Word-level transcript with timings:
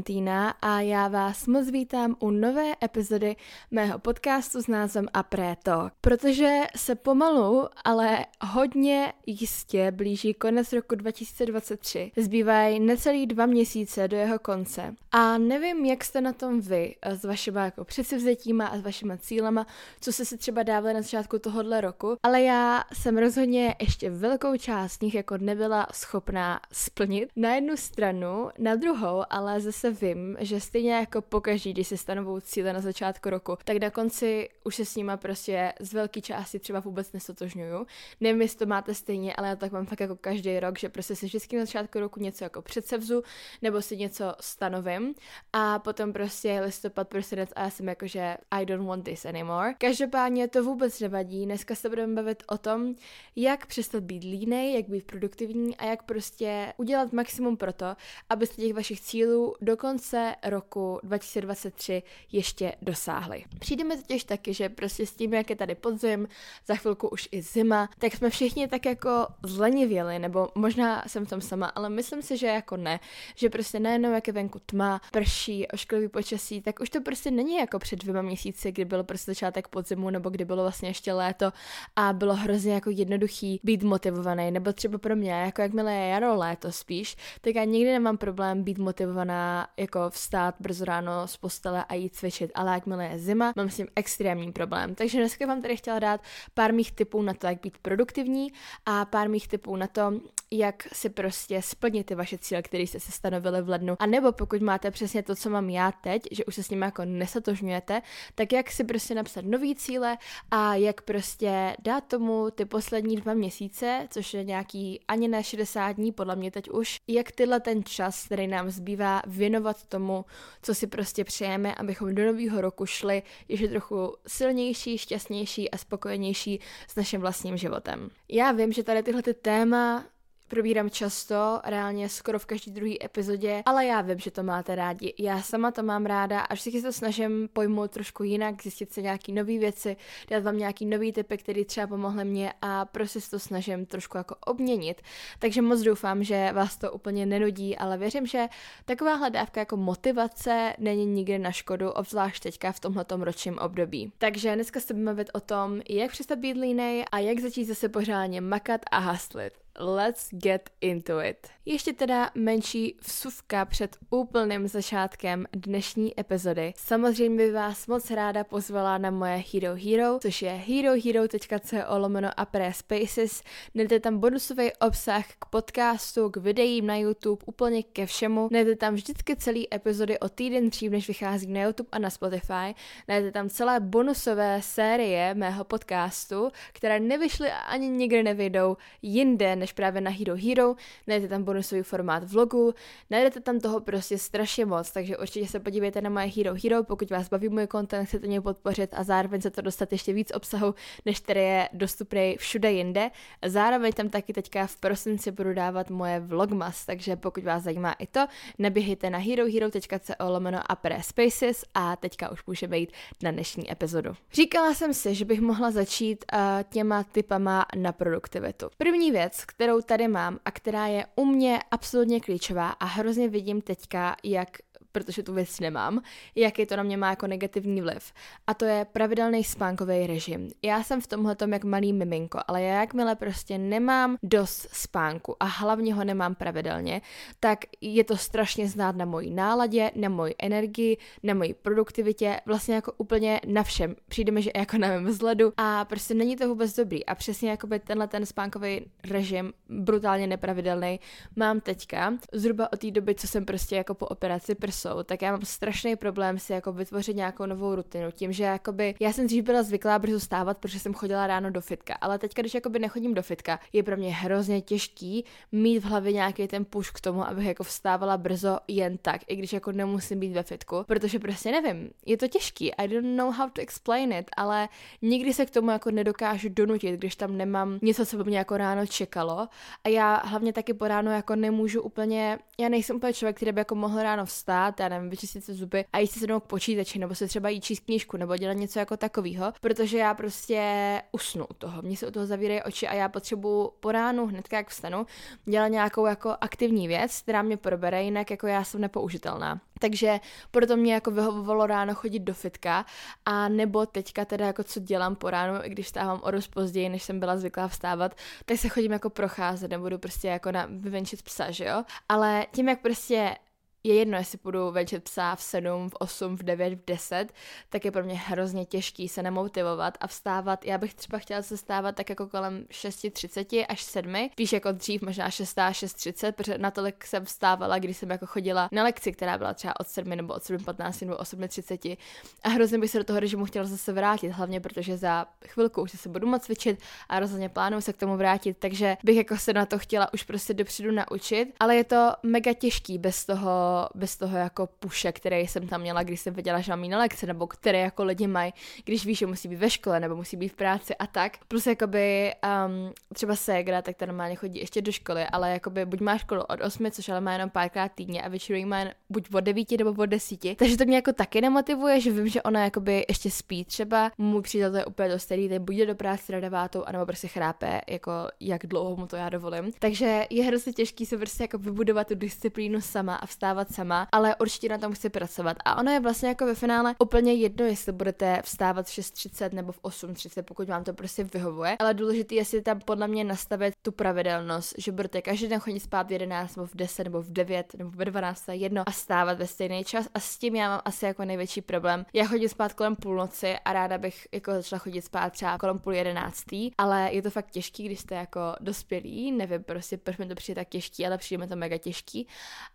Ahoj, 0.00 0.12
moje 0.12 0.20
jméno 0.20 0.44
je 0.44 0.49
Valentína 0.49 0.49
a 0.62 0.80
já 0.80 1.08
vás 1.08 1.46
moc 1.46 1.70
vítám 1.70 2.16
u 2.18 2.30
nové 2.30 2.72
epizody 2.84 3.36
mého 3.70 3.98
podcastu 3.98 4.62
s 4.62 4.66
názvem 4.66 5.08
Apré 5.14 5.56
Talk. 5.62 5.92
Protože 6.00 6.60
se 6.76 6.94
pomalu, 6.94 7.68
ale 7.84 8.26
hodně 8.40 9.12
jistě 9.26 9.90
blíží 9.90 10.34
konec 10.34 10.72
roku 10.72 10.94
2023. 10.94 12.12
Zbývají 12.16 12.80
necelý 12.80 13.26
dva 13.26 13.46
měsíce 13.46 14.08
do 14.08 14.16
jeho 14.16 14.38
konce. 14.38 14.94
A 15.12 15.38
nevím, 15.38 15.84
jak 15.84 16.04
jste 16.04 16.20
na 16.20 16.32
tom 16.32 16.60
vy 16.60 16.96
s 17.02 17.24
vašimi 17.24 17.60
jako 17.60 17.84
předsevzetíma 17.84 18.66
a 18.66 18.78
s 18.78 18.82
vašimi 18.82 19.12
cílama, 19.18 19.66
co 20.00 20.12
jste 20.12 20.24
si 20.24 20.38
třeba 20.38 20.62
dávali 20.62 20.94
na 20.94 21.02
začátku 21.02 21.38
tohohle 21.38 21.80
roku, 21.80 22.16
ale 22.22 22.42
já 22.42 22.84
jsem 22.92 23.18
rozhodně 23.18 23.76
ještě 23.80 24.10
velkou 24.10 24.56
část 24.56 24.92
z 24.92 25.00
nich 25.00 25.14
jako 25.14 25.38
nebyla 25.38 25.86
schopná 25.92 26.60
splnit. 26.72 27.28
Na 27.36 27.54
jednu 27.54 27.76
stranu, 27.76 28.48
na 28.58 28.74
druhou, 28.74 29.22
ale 29.30 29.60
zase 29.60 29.90
vím, 29.90 30.36
stejně 30.58 30.92
jako 30.92 31.22
pokaždý, 31.22 31.72
když 31.72 31.88
se 31.88 31.96
stanovou 31.96 32.40
cíle 32.40 32.72
na 32.72 32.80
začátku 32.80 33.30
roku, 33.30 33.56
tak 33.64 33.76
na 33.76 33.90
konci 33.90 34.48
už 34.64 34.76
se 34.76 34.84
s 34.84 34.96
nima 34.96 35.16
prostě 35.16 35.72
z 35.80 35.92
velké 35.92 36.20
části 36.20 36.58
třeba 36.58 36.80
vůbec 36.80 37.12
nestotožňuju. 37.12 37.86
Nevím, 38.20 38.42
jestli 38.42 38.58
to 38.58 38.66
máte 38.66 38.94
stejně, 38.94 39.36
ale 39.36 39.48
já 39.48 39.56
tak 39.56 39.72
mám 39.72 39.86
fakt 39.86 40.00
jako 40.00 40.16
každý 40.16 40.60
rok, 40.60 40.78
že 40.78 40.88
prostě 40.88 41.16
si 41.16 41.26
vždycky 41.26 41.56
na 41.56 41.64
začátku 41.64 42.00
roku 42.00 42.20
něco 42.20 42.44
jako 42.44 42.62
předsevzu, 42.62 43.22
nebo 43.62 43.82
si 43.82 43.96
něco 43.96 44.34
stanovím 44.40 45.14
a 45.52 45.78
potom 45.78 46.12
prostě 46.12 46.48
je 46.48 46.60
listopad, 46.60 47.08
prosinec 47.08 47.50
a 47.56 47.62
já 47.62 47.70
jsem 47.70 47.88
jako, 47.88 48.06
že 48.06 48.36
I 48.50 48.66
don't 48.66 48.86
want 48.86 49.04
this 49.04 49.24
anymore. 49.24 49.74
Každopádně 49.78 50.48
to 50.48 50.64
vůbec 50.64 51.00
nevadí, 51.00 51.44
dneska 51.44 51.74
se 51.74 51.88
budeme 51.88 52.14
bavit 52.14 52.42
o 52.46 52.58
tom, 52.58 52.94
jak 53.36 53.66
přestat 53.66 54.02
být 54.02 54.24
línej, 54.24 54.74
jak 54.74 54.88
být 54.88 55.06
produktivní 55.06 55.76
a 55.76 55.84
jak 55.84 56.02
prostě 56.02 56.72
udělat 56.76 57.12
maximum 57.12 57.56
pro 57.56 57.72
to, 57.72 57.96
abyste 58.30 58.62
těch 58.62 58.74
vašich 58.74 59.00
cílů 59.00 59.54
do 59.60 59.76
konce 59.76 60.34
roku 60.42 61.00
2023 61.02 62.02
ještě 62.32 62.72
dosáhli. 62.82 63.44
Přijde 63.58 63.84
mi 63.84 63.96
totiž 63.96 64.24
taky, 64.24 64.54
že 64.54 64.68
prostě 64.68 65.06
s 65.06 65.12
tím, 65.12 65.34
jak 65.34 65.50
je 65.50 65.56
tady 65.56 65.74
podzim, 65.74 66.28
za 66.66 66.74
chvilku 66.74 67.08
už 67.08 67.28
i 67.32 67.42
zima, 67.42 67.88
tak 67.98 68.14
jsme 68.14 68.30
všichni 68.30 68.68
tak 68.68 68.86
jako 68.86 69.26
zlenivěli, 69.42 70.18
nebo 70.18 70.48
možná 70.54 71.04
jsem 71.06 71.26
v 71.26 71.28
tom 71.28 71.40
sama, 71.40 71.66
ale 71.66 71.88
myslím 71.88 72.22
si, 72.22 72.36
že 72.36 72.46
jako 72.46 72.76
ne, 72.76 73.00
že 73.36 73.50
prostě 73.50 73.80
nejenom 73.80 74.14
jak 74.14 74.26
je 74.26 74.32
venku 74.32 74.58
tma, 74.66 75.00
prší, 75.12 75.68
ošklivý 75.68 76.08
počasí, 76.08 76.62
tak 76.62 76.80
už 76.80 76.90
to 76.90 77.00
prostě 77.00 77.30
není 77.30 77.56
jako 77.56 77.78
před 77.78 77.98
dvěma 77.98 78.22
měsíci, 78.22 78.72
kdy 78.72 78.84
bylo 78.84 79.04
prostě 79.04 79.30
začátek 79.30 79.68
podzimu, 79.68 80.10
nebo 80.10 80.30
kdy 80.30 80.44
bylo 80.44 80.62
vlastně 80.62 80.88
ještě 80.88 81.12
léto 81.12 81.52
a 81.96 82.12
bylo 82.12 82.34
hrozně 82.34 82.74
jako 82.74 82.90
jednoduchý 82.90 83.60
být 83.64 83.82
motivovaný, 83.82 84.50
nebo 84.50 84.72
třeba 84.72 84.98
pro 84.98 85.16
mě, 85.16 85.32
jako 85.32 85.62
jakmile 85.62 85.94
je 85.94 86.08
jaro, 86.08 86.36
léto 86.36 86.72
spíš, 86.72 87.16
tak 87.40 87.54
já 87.54 87.64
nikdy 87.64 87.92
nemám 87.92 88.18
problém 88.18 88.62
být 88.62 88.78
motivovaná 88.78 89.68
jako 89.76 90.10
vstát 90.30 90.54
brzo 90.60 90.84
ráno 90.84 91.26
z 91.28 91.36
postele 91.36 91.84
a 91.84 91.94
jít 91.94 92.16
cvičit, 92.16 92.50
ale 92.54 92.72
jakmile 92.72 93.06
je 93.06 93.18
zima, 93.18 93.52
mám 93.56 93.70
s 93.70 93.76
tím 93.76 93.86
extrémní 93.96 94.52
problém. 94.52 94.94
Takže 94.94 95.18
dneska 95.18 95.46
vám 95.46 95.62
tady 95.62 95.76
chtěla 95.76 95.98
dát 95.98 96.20
pár 96.54 96.74
mých 96.74 96.92
tipů 96.92 97.22
na 97.22 97.34
to, 97.34 97.46
jak 97.46 97.60
být 97.60 97.78
produktivní 97.78 98.52
a 98.86 99.04
pár 99.04 99.28
mých 99.28 99.48
tipů 99.48 99.76
na 99.76 99.86
to, 99.86 100.12
jak 100.50 100.88
si 100.92 101.10
prostě 101.10 101.62
splnit 101.62 102.06
ty 102.06 102.14
vaše 102.14 102.38
cíle, 102.38 102.62
které 102.62 102.82
jste 102.82 103.00
si 103.00 103.12
stanovili 103.12 103.62
v 103.62 103.68
lednu. 103.68 103.96
A 103.98 104.06
nebo 104.06 104.32
pokud 104.32 104.62
máte 104.62 104.90
přesně 104.90 105.22
to, 105.22 105.34
co 105.34 105.50
mám 105.50 105.70
já 105.70 105.92
teď, 105.92 106.22
že 106.30 106.44
už 106.44 106.54
se 106.54 106.62
s 106.62 106.70
nimi 106.70 106.84
jako 106.84 107.04
nesatožňujete, 107.04 108.02
tak 108.34 108.52
jak 108.52 108.70
si 108.70 108.84
prostě 108.84 109.14
napsat 109.14 109.44
nový 109.44 109.74
cíle 109.74 110.18
a 110.50 110.74
jak 110.74 111.02
prostě 111.02 111.76
dát 111.78 112.04
tomu 112.04 112.50
ty 112.50 112.64
poslední 112.64 113.16
dva 113.16 113.34
měsíce, 113.34 114.06
což 114.10 114.34
je 114.34 114.44
nějaký 114.44 115.00
ani 115.08 115.28
ne 115.28 115.44
60 115.44 115.92
dní, 115.92 116.12
podle 116.12 116.36
mě 116.36 116.50
teď 116.50 116.70
už, 116.70 116.96
jak 117.08 117.32
tyhle 117.32 117.60
ten 117.60 117.84
čas, 117.84 118.24
který 118.24 118.46
nám 118.46 118.70
zbývá, 118.70 119.22
věnovat 119.26 119.84
tomu, 119.84 120.19
co 120.62 120.74
si 120.74 120.86
prostě 120.86 121.24
přejeme, 121.24 121.74
abychom 121.74 122.14
do 122.14 122.26
nového 122.26 122.60
roku 122.60 122.86
šli 122.86 123.22
ještě 123.48 123.68
trochu 123.68 124.16
silnější, 124.26 124.98
šťastnější 124.98 125.70
a 125.70 125.78
spokojenější 125.78 126.60
s 126.88 126.96
naším 126.96 127.20
vlastním 127.20 127.56
životem. 127.56 128.10
Já 128.28 128.52
vím, 128.52 128.72
že 128.72 128.82
tady 128.82 129.02
tyhle 129.02 129.22
ty 129.22 129.34
téma 129.34 130.04
probírám 130.50 130.90
často, 130.90 131.60
reálně 131.64 132.08
skoro 132.08 132.38
v 132.38 132.46
každý 132.46 132.72
druhé 132.72 132.94
epizodě, 133.04 133.62
ale 133.66 133.86
já 133.86 134.00
vím, 134.00 134.18
že 134.18 134.30
to 134.30 134.42
máte 134.42 134.74
rádi. 134.74 135.14
Já 135.18 135.42
sama 135.42 135.70
to 135.70 135.82
mám 135.82 136.06
ráda 136.06 136.40
a 136.40 136.54
vždycky 136.54 136.80
se 136.80 136.86
to 136.86 136.92
snažím 136.92 137.48
pojmout 137.52 137.90
trošku 137.90 138.22
jinak, 138.22 138.62
zjistit 138.62 138.92
se 138.92 139.02
nějaký 139.02 139.32
nové 139.32 139.58
věci, 139.58 139.96
dát 140.30 140.42
vám 140.42 140.56
nějaký 140.56 140.86
nový 140.86 141.12
typy, 141.12 141.38
které 141.38 141.64
třeba 141.64 141.86
pomohly 141.86 142.24
mě 142.24 142.52
a 142.62 142.84
prostě 142.84 143.20
se 143.20 143.30
to 143.30 143.38
snažím 143.38 143.86
trošku 143.86 144.16
jako 144.16 144.34
obměnit. 144.46 145.02
Takže 145.38 145.62
moc 145.62 145.80
doufám, 145.80 146.24
že 146.24 146.52
vás 146.52 146.76
to 146.76 146.92
úplně 146.92 147.26
nenudí, 147.26 147.76
ale 147.76 147.98
věřím, 147.98 148.26
že 148.26 148.46
taková 148.84 149.14
hledávka 149.14 149.60
jako 149.60 149.76
motivace 149.76 150.74
není 150.78 151.06
nikdy 151.06 151.38
na 151.38 151.52
škodu, 151.52 151.90
obzvlášť 151.90 152.42
teďka 152.42 152.72
v 152.72 152.80
tomhletom 152.80 153.22
ročním 153.22 153.58
období. 153.58 154.12
Takže 154.18 154.54
dneska 154.54 154.80
se 154.80 154.94
budeme 154.94 155.10
mluvit 155.10 155.30
o 155.34 155.40
tom, 155.40 155.80
jak 155.88 156.10
přestat 156.10 156.38
být 156.38 156.56
línej 156.56 157.04
a 157.12 157.18
jak 157.18 157.38
začít 157.38 157.64
zase 157.64 157.88
pořádně 157.88 158.40
makat 158.40 158.80
a 158.90 158.98
haslit 158.98 159.59
let's 159.78 160.28
get 160.32 160.70
into 160.80 161.20
it. 161.20 161.48
Ještě 161.64 161.92
teda 161.92 162.30
menší 162.34 162.96
vsuvka 163.00 163.64
před 163.64 163.96
úplným 164.10 164.68
začátkem 164.68 165.46
dnešní 165.52 166.20
epizody. 166.20 166.72
Samozřejmě 166.76 167.36
by 167.36 167.52
vás 167.52 167.86
moc 167.86 168.10
ráda 168.10 168.44
pozvala 168.44 168.98
na 168.98 169.10
moje 169.10 169.44
Hero 169.52 169.74
Hero, 169.74 170.18
což 170.18 170.42
je 170.42 170.50
herohero.co 170.50 171.98
lomeno 171.98 172.28
a 172.36 172.46
spaces. 172.72 173.42
Najdete 173.74 174.00
tam 174.00 174.18
bonusový 174.18 174.72
obsah 174.86 175.26
k 175.38 175.44
podcastu, 175.44 176.30
k 176.30 176.36
videím 176.36 176.86
na 176.86 176.96
YouTube, 176.96 177.44
úplně 177.46 177.82
ke 177.82 178.06
všemu. 178.06 178.48
Najdete 178.52 178.76
tam 178.76 178.94
vždycky 178.94 179.36
celý 179.36 179.74
epizody 179.74 180.18
o 180.18 180.28
týden 180.28 180.70
dřív, 180.70 180.92
než 180.92 181.08
vychází 181.08 181.46
na 181.46 181.62
YouTube 181.62 181.88
a 181.92 181.98
na 181.98 182.10
Spotify. 182.10 182.74
Najdete 183.08 183.32
tam 183.32 183.48
celé 183.48 183.80
bonusové 183.80 184.60
série 184.62 185.34
mého 185.34 185.64
podcastu, 185.64 186.50
které 186.72 187.00
nevyšly 187.00 187.50
a 187.50 187.56
ani 187.56 187.88
nikdy 187.88 188.22
nevyjdou 188.22 188.76
jinde 189.02 189.56
než 189.60 189.72
právě 189.72 190.00
na 190.00 190.10
Hero 190.10 190.34
Hero. 190.36 190.74
Najdete 191.06 191.28
tam 191.28 191.42
bonusový 191.42 191.82
formát 191.82 192.32
vlogu, 192.32 192.74
najdete 193.10 193.40
tam 193.40 193.60
toho 193.60 193.80
prostě 193.80 194.18
strašně 194.18 194.66
moc, 194.66 194.90
takže 194.90 195.16
určitě 195.16 195.46
se 195.46 195.60
podívejte 195.60 196.00
na 196.00 196.10
moje 196.10 196.26
Hero 196.26 196.54
Hero, 196.64 196.84
pokud 196.84 197.10
vás 197.10 197.28
baví 197.28 197.48
můj 197.48 197.66
content, 197.66 198.08
chcete 198.08 198.26
mě 198.26 198.40
podpořit 198.40 198.90
a 198.92 199.04
zároveň 199.04 199.40
se 199.40 199.50
to 199.50 199.60
dostat 199.60 199.92
ještě 199.92 200.12
víc 200.12 200.32
obsahu, 200.34 200.74
než 201.06 201.20
který 201.20 201.40
je 201.40 201.68
dostupný 201.72 202.36
všude 202.38 202.72
jinde. 202.72 203.10
Zároveň 203.46 203.92
tam 203.92 204.08
taky 204.08 204.32
teďka 204.32 204.66
v 204.66 204.76
prosinci 204.76 205.30
budu 205.30 205.54
dávat 205.54 205.90
moje 205.90 206.20
vlogmas, 206.20 206.86
takže 206.86 207.16
pokud 207.16 207.44
vás 207.44 207.62
zajímá 207.62 207.92
i 207.92 208.06
to, 208.06 208.26
neběhejte 208.58 209.10
na 209.10 209.18
herohero.co 209.18 210.14
lomeno 210.28 210.58
a 210.68 211.02
spaces 211.02 211.64
a 211.74 211.96
teďka 211.96 212.30
už 212.30 212.46
můžeme 212.46 212.78
jít 212.78 212.92
na 213.22 213.30
dnešní 213.30 213.72
epizodu. 213.72 214.12
Říkala 214.32 214.74
jsem 214.74 214.94
si, 214.94 215.14
že 215.14 215.24
bych 215.24 215.40
mohla 215.40 215.70
začít 215.70 216.24
uh, 216.32 216.38
těma 216.70 217.04
typama 217.04 217.66
na 217.76 217.92
produktivitu. 217.92 218.66
První 218.78 219.10
věc, 219.10 219.44
kterou 219.50 219.80
tady 219.80 220.08
mám 220.08 220.38
a 220.44 220.50
která 220.50 220.86
je 220.86 221.06
u 221.16 221.24
mě 221.24 221.60
absolutně 221.70 222.20
klíčová 222.20 222.70
a 222.70 222.84
hrozně 222.84 223.28
vidím 223.28 223.60
teďka, 223.60 224.16
jak 224.24 224.48
protože 224.92 225.22
tu 225.22 225.34
věc 225.34 225.60
nemám, 225.60 226.02
jaký 226.34 226.66
to 226.66 226.76
na 226.76 226.82
mě 226.82 226.96
má 226.96 227.10
jako 227.10 227.26
negativní 227.26 227.80
vliv. 227.80 228.12
A 228.46 228.54
to 228.54 228.64
je 228.64 228.84
pravidelný 228.84 229.44
spánkový 229.44 230.06
režim. 230.06 230.48
Já 230.62 230.82
jsem 230.82 231.00
v 231.00 231.06
tomhle 231.06 231.36
tom 231.36 231.52
jak 231.52 231.64
malý 231.64 231.92
miminko, 231.92 232.38
ale 232.48 232.62
já 232.62 232.80
jakmile 232.80 233.16
prostě 233.16 233.58
nemám 233.58 234.16
dost 234.22 234.68
spánku 234.72 235.36
a 235.40 235.44
hlavně 235.44 235.94
ho 235.94 236.04
nemám 236.04 236.34
pravidelně, 236.34 237.00
tak 237.40 237.58
je 237.80 238.04
to 238.04 238.16
strašně 238.16 238.68
znát 238.68 238.96
na 238.96 239.04
mojí 239.04 239.30
náladě, 239.30 239.90
na 239.94 240.08
moji 240.08 240.34
energii, 240.38 240.96
na 241.22 241.34
mojí 241.34 241.54
produktivitě, 241.54 242.40
vlastně 242.46 242.74
jako 242.74 242.92
úplně 242.96 243.40
na 243.46 243.62
všem. 243.62 243.96
Přijde 244.08 244.32
mi, 244.32 244.42
že 244.42 244.50
jako 244.56 244.78
na 244.78 244.88
mém 244.88 245.04
vzhledu 245.04 245.52
a 245.56 245.84
prostě 245.84 246.14
není 246.14 246.36
to 246.36 246.48
vůbec 246.48 246.76
dobrý. 246.76 247.06
A 247.06 247.14
přesně 247.14 247.50
jako 247.50 247.66
by 247.66 247.78
tenhle 247.78 248.08
ten 248.08 248.26
spánkový 248.26 248.86
režim, 249.08 249.52
brutálně 249.68 250.26
nepravidelný, 250.26 251.00
mám 251.36 251.60
teďka, 251.60 252.14
zhruba 252.32 252.72
od 252.72 252.80
té 252.80 252.90
doby, 252.90 253.14
co 253.14 253.28
jsem 253.28 253.44
prostě 253.44 253.76
jako 253.76 253.94
po 253.94 254.06
operaci 254.06 254.54
prs 254.54 254.79
jsou, 254.80 255.02
tak 255.02 255.22
já 255.22 255.32
mám 255.32 255.42
strašný 255.42 255.96
problém 255.96 256.38
si 256.38 256.52
jako 256.52 256.72
vytvořit 256.72 257.16
nějakou 257.16 257.46
novou 257.46 257.74
rutinu. 257.74 258.10
Tím, 258.10 258.32
že 258.32 258.44
jakoby, 258.44 258.94
já 259.00 259.12
jsem 259.12 259.26
dřív 259.26 259.44
byla 259.44 259.62
zvyklá 259.62 259.98
brzo 259.98 260.20
stávat, 260.20 260.58
protože 260.58 260.80
jsem 260.80 260.94
chodila 260.94 261.26
ráno 261.26 261.50
do 261.50 261.60
fitka, 261.60 261.94
ale 262.00 262.18
teďka, 262.18 262.42
když 262.42 262.54
jakoby 262.54 262.78
nechodím 262.78 263.14
do 263.14 263.22
fitka, 263.22 263.60
je 263.72 263.82
pro 263.82 263.96
mě 263.96 264.14
hrozně 264.14 264.60
těžký 264.60 265.24
mít 265.52 265.78
v 265.78 265.84
hlavě 265.84 266.12
nějaký 266.12 266.48
ten 266.48 266.64
push 266.64 266.90
k 266.90 267.00
tomu, 267.00 267.26
abych 267.26 267.46
jako 267.46 267.64
vstávala 267.64 268.16
brzo 268.16 268.58
jen 268.68 268.98
tak, 268.98 269.20
i 269.26 269.36
když 269.36 269.52
jako 269.52 269.72
nemusím 269.72 270.20
být 270.20 270.32
ve 270.32 270.42
fitku, 270.42 270.84
protože 270.86 271.18
prostě 271.18 271.52
nevím, 271.52 271.90
je 272.06 272.16
to 272.16 272.28
těžký, 272.28 272.74
I 272.74 272.88
don't 272.88 273.16
know 273.16 273.32
how 273.32 273.50
to 273.50 273.60
explain 273.60 274.12
it, 274.12 274.30
ale 274.36 274.68
nikdy 275.02 275.32
se 275.32 275.46
k 275.46 275.50
tomu 275.50 275.70
jako 275.70 275.90
nedokážu 275.90 276.48
donutit, 276.48 276.94
když 276.94 277.16
tam 277.16 277.36
nemám 277.36 277.78
něco, 277.82 278.06
co 278.06 278.16
by 278.16 278.24
mě 278.24 278.38
jako 278.38 278.56
ráno 278.56 278.86
čekalo 278.86 279.48
a 279.84 279.88
já 279.88 280.22
hlavně 280.24 280.52
taky 280.52 280.74
po 280.74 280.88
ráno 280.88 281.10
jako 281.10 281.36
nemůžu 281.36 281.82
úplně, 281.82 282.38
já 282.60 282.68
nejsem 282.68 282.96
úplně 282.96 283.12
člověk, 283.12 283.36
který 283.36 283.52
by 283.52 283.60
jako 283.60 283.74
mohl 283.74 284.02
ráno 284.02 284.26
vstát, 284.26 284.50
vstát, 284.50 284.69
já 284.78 284.88
nevím, 284.88 285.10
vyčistit 285.10 285.44
si 285.44 285.54
zuby 285.54 285.84
a 285.92 285.98
jít 285.98 286.06
si 286.06 286.18
sednout 286.18 286.40
k 286.40 286.46
počítači, 286.46 286.98
nebo 286.98 287.14
se 287.14 287.26
třeba 287.26 287.48
jít 287.48 287.64
číst 287.64 287.80
knížku, 287.80 288.16
nebo 288.16 288.36
dělat 288.36 288.52
něco 288.52 288.78
jako 288.78 288.96
takového, 288.96 289.52
protože 289.60 289.98
já 289.98 290.14
prostě 290.14 291.02
usnu 291.12 291.46
u 291.46 291.54
toho. 291.54 291.82
Mně 291.82 291.96
se 291.96 292.06
u 292.06 292.10
toho 292.10 292.26
zavírají 292.26 292.62
oči 292.62 292.88
a 292.88 292.94
já 292.94 293.08
potřebuji 293.08 293.72
po 293.80 293.92
ránu, 293.92 294.26
hned 294.26 294.48
jak 294.52 294.68
vstanu, 294.68 295.06
dělat 295.44 295.68
nějakou 295.68 296.06
jako 296.06 296.36
aktivní 296.40 296.88
věc, 296.88 297.20
která 297.22 297.42
mě 297.42 297.56
probere, 297.56 298.02
jinak 298.02 298.30
jako 298.30 298.46
já 298.46 298.64
jsem 298.64 298.80
nepoužitelná. 298.80 299.60
Takže 299.80 300.20
proto 300.50 300.76
mě 300.76 300.94
jako 300.94 301.10
vyhovovalo 301.10 301.66
ráno 301.66 301.94
chodit 301.94 302.18
do 302.18 302.34
fitka 302.34 302.86
a 303.26 303.48
nebo 303.48 303.86
teďka 303.86 304.24
teda 304.24 304.46
jako 304.46 304.64
co 304.64 304.80
dělám 304.80 305.16
po 305.16 305.30
ránu, 305.30 305.64
i 305.64 305.68
když 305.68 305.88
stávám 305.88 306.20
o 306.22 306.30
dost 306.30 306.48
později, 306.48 306.88
než 306.88 307.02
jsem 307.02 307.20
byla 307.20 307.36
zvyklá 307.36 307.68
vstávat, 307.68 308.14
tak 308.44 308.58
se 308.58 308.68
chodím 308.68 308.92
jako 308.92 309.10
procházet, 309.10 309.70
nebudu 309.70 309.98
prostě 309.98 310.28
jako 310.28 310.52
na 310.52 310.66
vyvenčit 310.70 311.22
psa, 311.22 311.50
že 311.50 311.64
jo? 311.64 311.84
Ale 312.08 312.46
tím, 312.52 312.68
jak 312.68 312.80
prostě 312.80 313.36
je 313.84 313.94
jedno, 313.94 314.18
jestli 314.18 314.38
půjdu 314.38 314.70
večer 314.70 315.00
psa 315.00 315.34
v 315.34 315.42
7, 315.42 315.90
v 315.90 315.94
8, 315.98 316.36
v 316.36 316.42
9, 316.42 316.74
v 316.74 316.84
10, 316.86 317.32
tak 317.68 317.84
je 317.84 317.90
pro 317.90 318.04
mě 318.04 318.14
hrozně 318.14 318.64
těžký 318.64 319.08
se 319.08 319.22
nemotivovat 319.22 319.98
a 320.00 320.06
vstávat. 320.06 320.64
Já 320.64 320.78
bych 320.78 320.94
třeba 320.94 321.18
chtěla 321.18 321.42
se 321.42 321.56
stávat 321.56 321.94
tak 321.94 322.10
jako 322.10 322.26
kolem 322.26 322.64
6.30 322.70 323.66
až 323.68 323.82
7, 323.82 324.30
víš 324.38 324.52
jako 324.52 324.72
dřív 324.72 325.02
možná 325.02 325.30
6, 325.30 325.58
6.30, 325.58 326.32
protože 326.32 326.58
natolik 326.58 327.04
jsem 327.04 327.24
vstávala, 327.24 327.78
když 327.78 327.96
jsem 327.96 328.10
jako 328.10 328.26
chodila 328.26 328.68
na 328.72 328.82
lekci, 328.82 329.12
která 329.12 329.38
byla 329.38 329.54
třeba 329.54 329.80
od 329.80 329.88
7 329.88 330.08
nebo 330.10 330.34
od 330.34 330.42
7.15 330.42 331.06
nebo 331.06 331.16
8.30 331.16 331.96
a 332.42 332.48
hrozně 332.48 332.78
bych 332.78 332.90
se 332.90 332.98
do 332.98 333.04
toho 333.04 333.20
režimu 333.20 333.44
chtěla 333.44 333.64
zase 333.64 333.92
vrátit, 333.92 334.28
hlavně 334.28 334.60
protože 334.60 334.96
za 334.96 335.26
chvilku 335.46 335.82
už 335.82 335.90
se 335.90 336.08
budu 336.08 336.26
moc 336.26 336.42
cvičit 336.42 336.80
a 337.08 337.20
rozhodně 337.20 337.48
plánuju 337.48 337.80
se 337.80 337.92
k 337.92 337.96
tomu 337.96 338.16
vrátit, 338.16 338.56
takže 338.58 338.96
bych 339.04 339.16
jako 339.16 339.36
se 339.36 339.52
na 339.52 339.66
to 339.66 339.78
chtěla 339.78 340.14
už 340.14 340.22
prostě 340.22 340.54
dopředu 340.54 340.90
naučit, 340.90 341.54
ale 341.60 341.76
je 341.76 341.84
to 341.84 342.12
mega 342.22 342.52
těžký 342.52 342.98
bez 342.98 343.26
toho 343.26 343.69
bez 343.94 344.16
toho 344.16 344.36
jako 344.36 344.66
puše, 344.66 345.12
který 345.12 345.36
jsem 345.36 345.68
tam 345.68 345.80
měla, 345.80 346.02
když 346.02 346.20
jsem 346.20 346.34
věděla, 346.34 346.60
že 346.60 346.72
mám 346.72 346.90
na 346.90 346.98
lekce, 346.98 347.26
nebo 347.26 347.46
které 347.46 347.78
jako 347.78 348.04
lidi 348.04 348.26
mají, 348.26 348.52
když 348.84 349.06
víš, 349.06 349.18
že 349.18 349.26
musí 349.26 349.48
být 349.48 349.56
ve 349.56 349.70
škole, 349.70 350.00
nebo 350.00 350.16
musí 350.16 350.36
být 350.36 350.48
v 350.48 350.56
práci 350.56 350.96
a 350.96 351.06
tak. 351.06 351.38
Plus 351.48 351.66
jakoby 351.66 352.32
um, 352.66 352.92
třeba 353.14 353.36
Segra, 353.36 353.82
tak 353.82 353.96
ta 353.96 354.06
normálně 354.06 354.34
chodí 354.34 354.58
ještě 354.60 354.82
do 354.82 354.92
školy, 354.92 355.26
ale 355.26 355.50
jakoby 355.50 355.86
buď 355.86 356.00
má 356.00 356.18
školu 356.18 356.42
od 356.42 356.60
8, 356.60 356.90
což 356.90 357.08
ale 357.08 357.20
má 357.20 357.32
jenom 357.32 357.50
párkrát 357.50 357.92
týdně 357.94 358.22
a 358.22 358.28
většinou 358.28 358.66
má 358.66 358.84
buď 359.10 359.34
od 359.34 359.40
9 359.40 359.70
nebo 359.70 360.02
od 360.02 360.06
10. 360.06 360.56
Takže 360.56 360.76
to 360.76 360.84
mě 360.84 360.96
jako 360.96 361.12
taky 361.12 361.40
nemotivuje, 361.40 362.00
že 362.00 362.10
vím, 362.10 362.28
že 362.28 362.42
ona 362.42 362.64
jakoby 362.64 363.04
ještě 363.08 363.30
spí 363.30 363.64
třeba. 363.64 364.12
Můj 364.18 364.42
přítel 364.42 364.70
to 364.70 364.76
je 364.76 364.84
úplně 364.84 365.08
dost 365.08 365.22
starý, 365.22 365.48
teď 365.48 365.58
bude 365.58 365.86
do 365.86 365.94
práce 365.94 366.32
na 366.32 366.40
devátou, 366.40 366.84
anebo 366.84 367.06
prostě 367.06 367.28
chrápe, 367.28 367.80
jako 367.88 368.12
jak 368.40 368.66
dlouho 368.66 368.96
mu 368.96 369.06
to 369.06 369.16
já 369.16 369.28
dovolím. 369.28 369.72
Takže 369.78 370.26
je 370.30 370.44
hrozně 370.44 370.72
těžký 370.72 371.06
se 371.06 371.16
prostě 371.16 371.44
jako 371.44 371.58
vybudovat 371.58 372.08
tu 372.08 372.14
disciplínu 372.14 372.80
sama 372.80 373.14
a 373.16 373.26
vstávat 373.26 373.59
sama, 373.68 374.08
ale 374.12 374.36
určitě 374.36 374.68
na 374.68 374.78
tom 374.78 374.92
chci 374.92 375.10
pracovat. 375.10 375.56
A 375.64 375.78
ono 375.78 375.92
je 375.92 376.00
vlastně 376.00 376.28
jako 376.28 376.46
ve 376.46 376.54
finále 376.54 376.94
úplně 376.98 377.34
jedno, 377.34 377.66
jestli 377.66 377.92
budete 377.92 378.42
vstávat 378.44 378.86
v 378.86 378.90
6.30 378.90 379.52
nebo 379.52 379.72
v 379.72 379.82
8.30, 379.82 380.42
pokud 380.42 380.68
vám 380.68 380.84
to 380.84 380.92
prostě 380.92 381.24
vyhovuje. 381.24 381.76
Ale 381.78 381.94
důležité 381.94 382.34
je 382.34 382.44
si 382.44 382.62
tam 382.62 382.80
podle 382.80 383.08
mě 383.08 383.24
nastavit 383.24 383.74
tu 383.82 383.92
pravidelnost, 383.92 384.74
že 384.78 384.92
budete 384.92 385.22
každý 385.22 385.48
den 385.48 385.60
chodit 385.60 385.80
spát 385.80 386.08
v 386.08 386.12
11 386.12 386.56
nebo 386.56 386.66
v 386.66 386.76
10 386.76 387.04
nebo 387.04 387.22
v 387.22 387.32
9 387.32 387.74
nebo 387.78 387.90
ve 387.90 388.04
12 388.04 388.48
jedno 388.50 388.82
a 388.86 388.92
stávat 388.92 389.38
ve 389.38 389.46
stejný 389.46 389.84
čas. 389.84 390.06
A 390.14 390.20
s 390.20 390.38
tím 390.38 390.56
já 390.56 390.68
mám 390.68 390.80
asi 390.84 391.04
jako 391.04 391.24
největší 391.24 391.60
problém. 391.60 392.06
Já 392.12 392.24
chodím 392.24 392.48
spát 392.48 392.72
kolem 392.72 392.96
půlnoci 392.96 393.56
a 393.64 393.72
ráda 393.72 393.98
bych 393.98 394.28
jako 394.32 394.52
začala 394.52 394.78
chodit 394.78 395.02
spát 395.02 395.32
třeba 395.32 395.58
kolem 395.58 395.78
půl 395.78 395.94
jedenáctý, 395.94 396.70
ale 396.78 397.08
je 397.12 397.22
to 397.22 397.30
fakt 397.30 397.50
těžký, 397.50 397.84
když 397.84 398.00
jste 398.00 398.14
jako 398.14 398.40
dospělí, 398.60 399.32
nevím 399.32 399.62
prostě, 399.62 399.96
proč 399.96 400.16
mi 400.16 400.26
to 400.26 400.34
přijde 400.34 400.60
tak 400.60 400.68
těžký, 400.68 401.06
ale 401.06 401.18
přijde 401.18 401.44
mi 401.44 401.48
to 401.48 401.56
mega 401.56 401.78
těžký. 401.78 402.26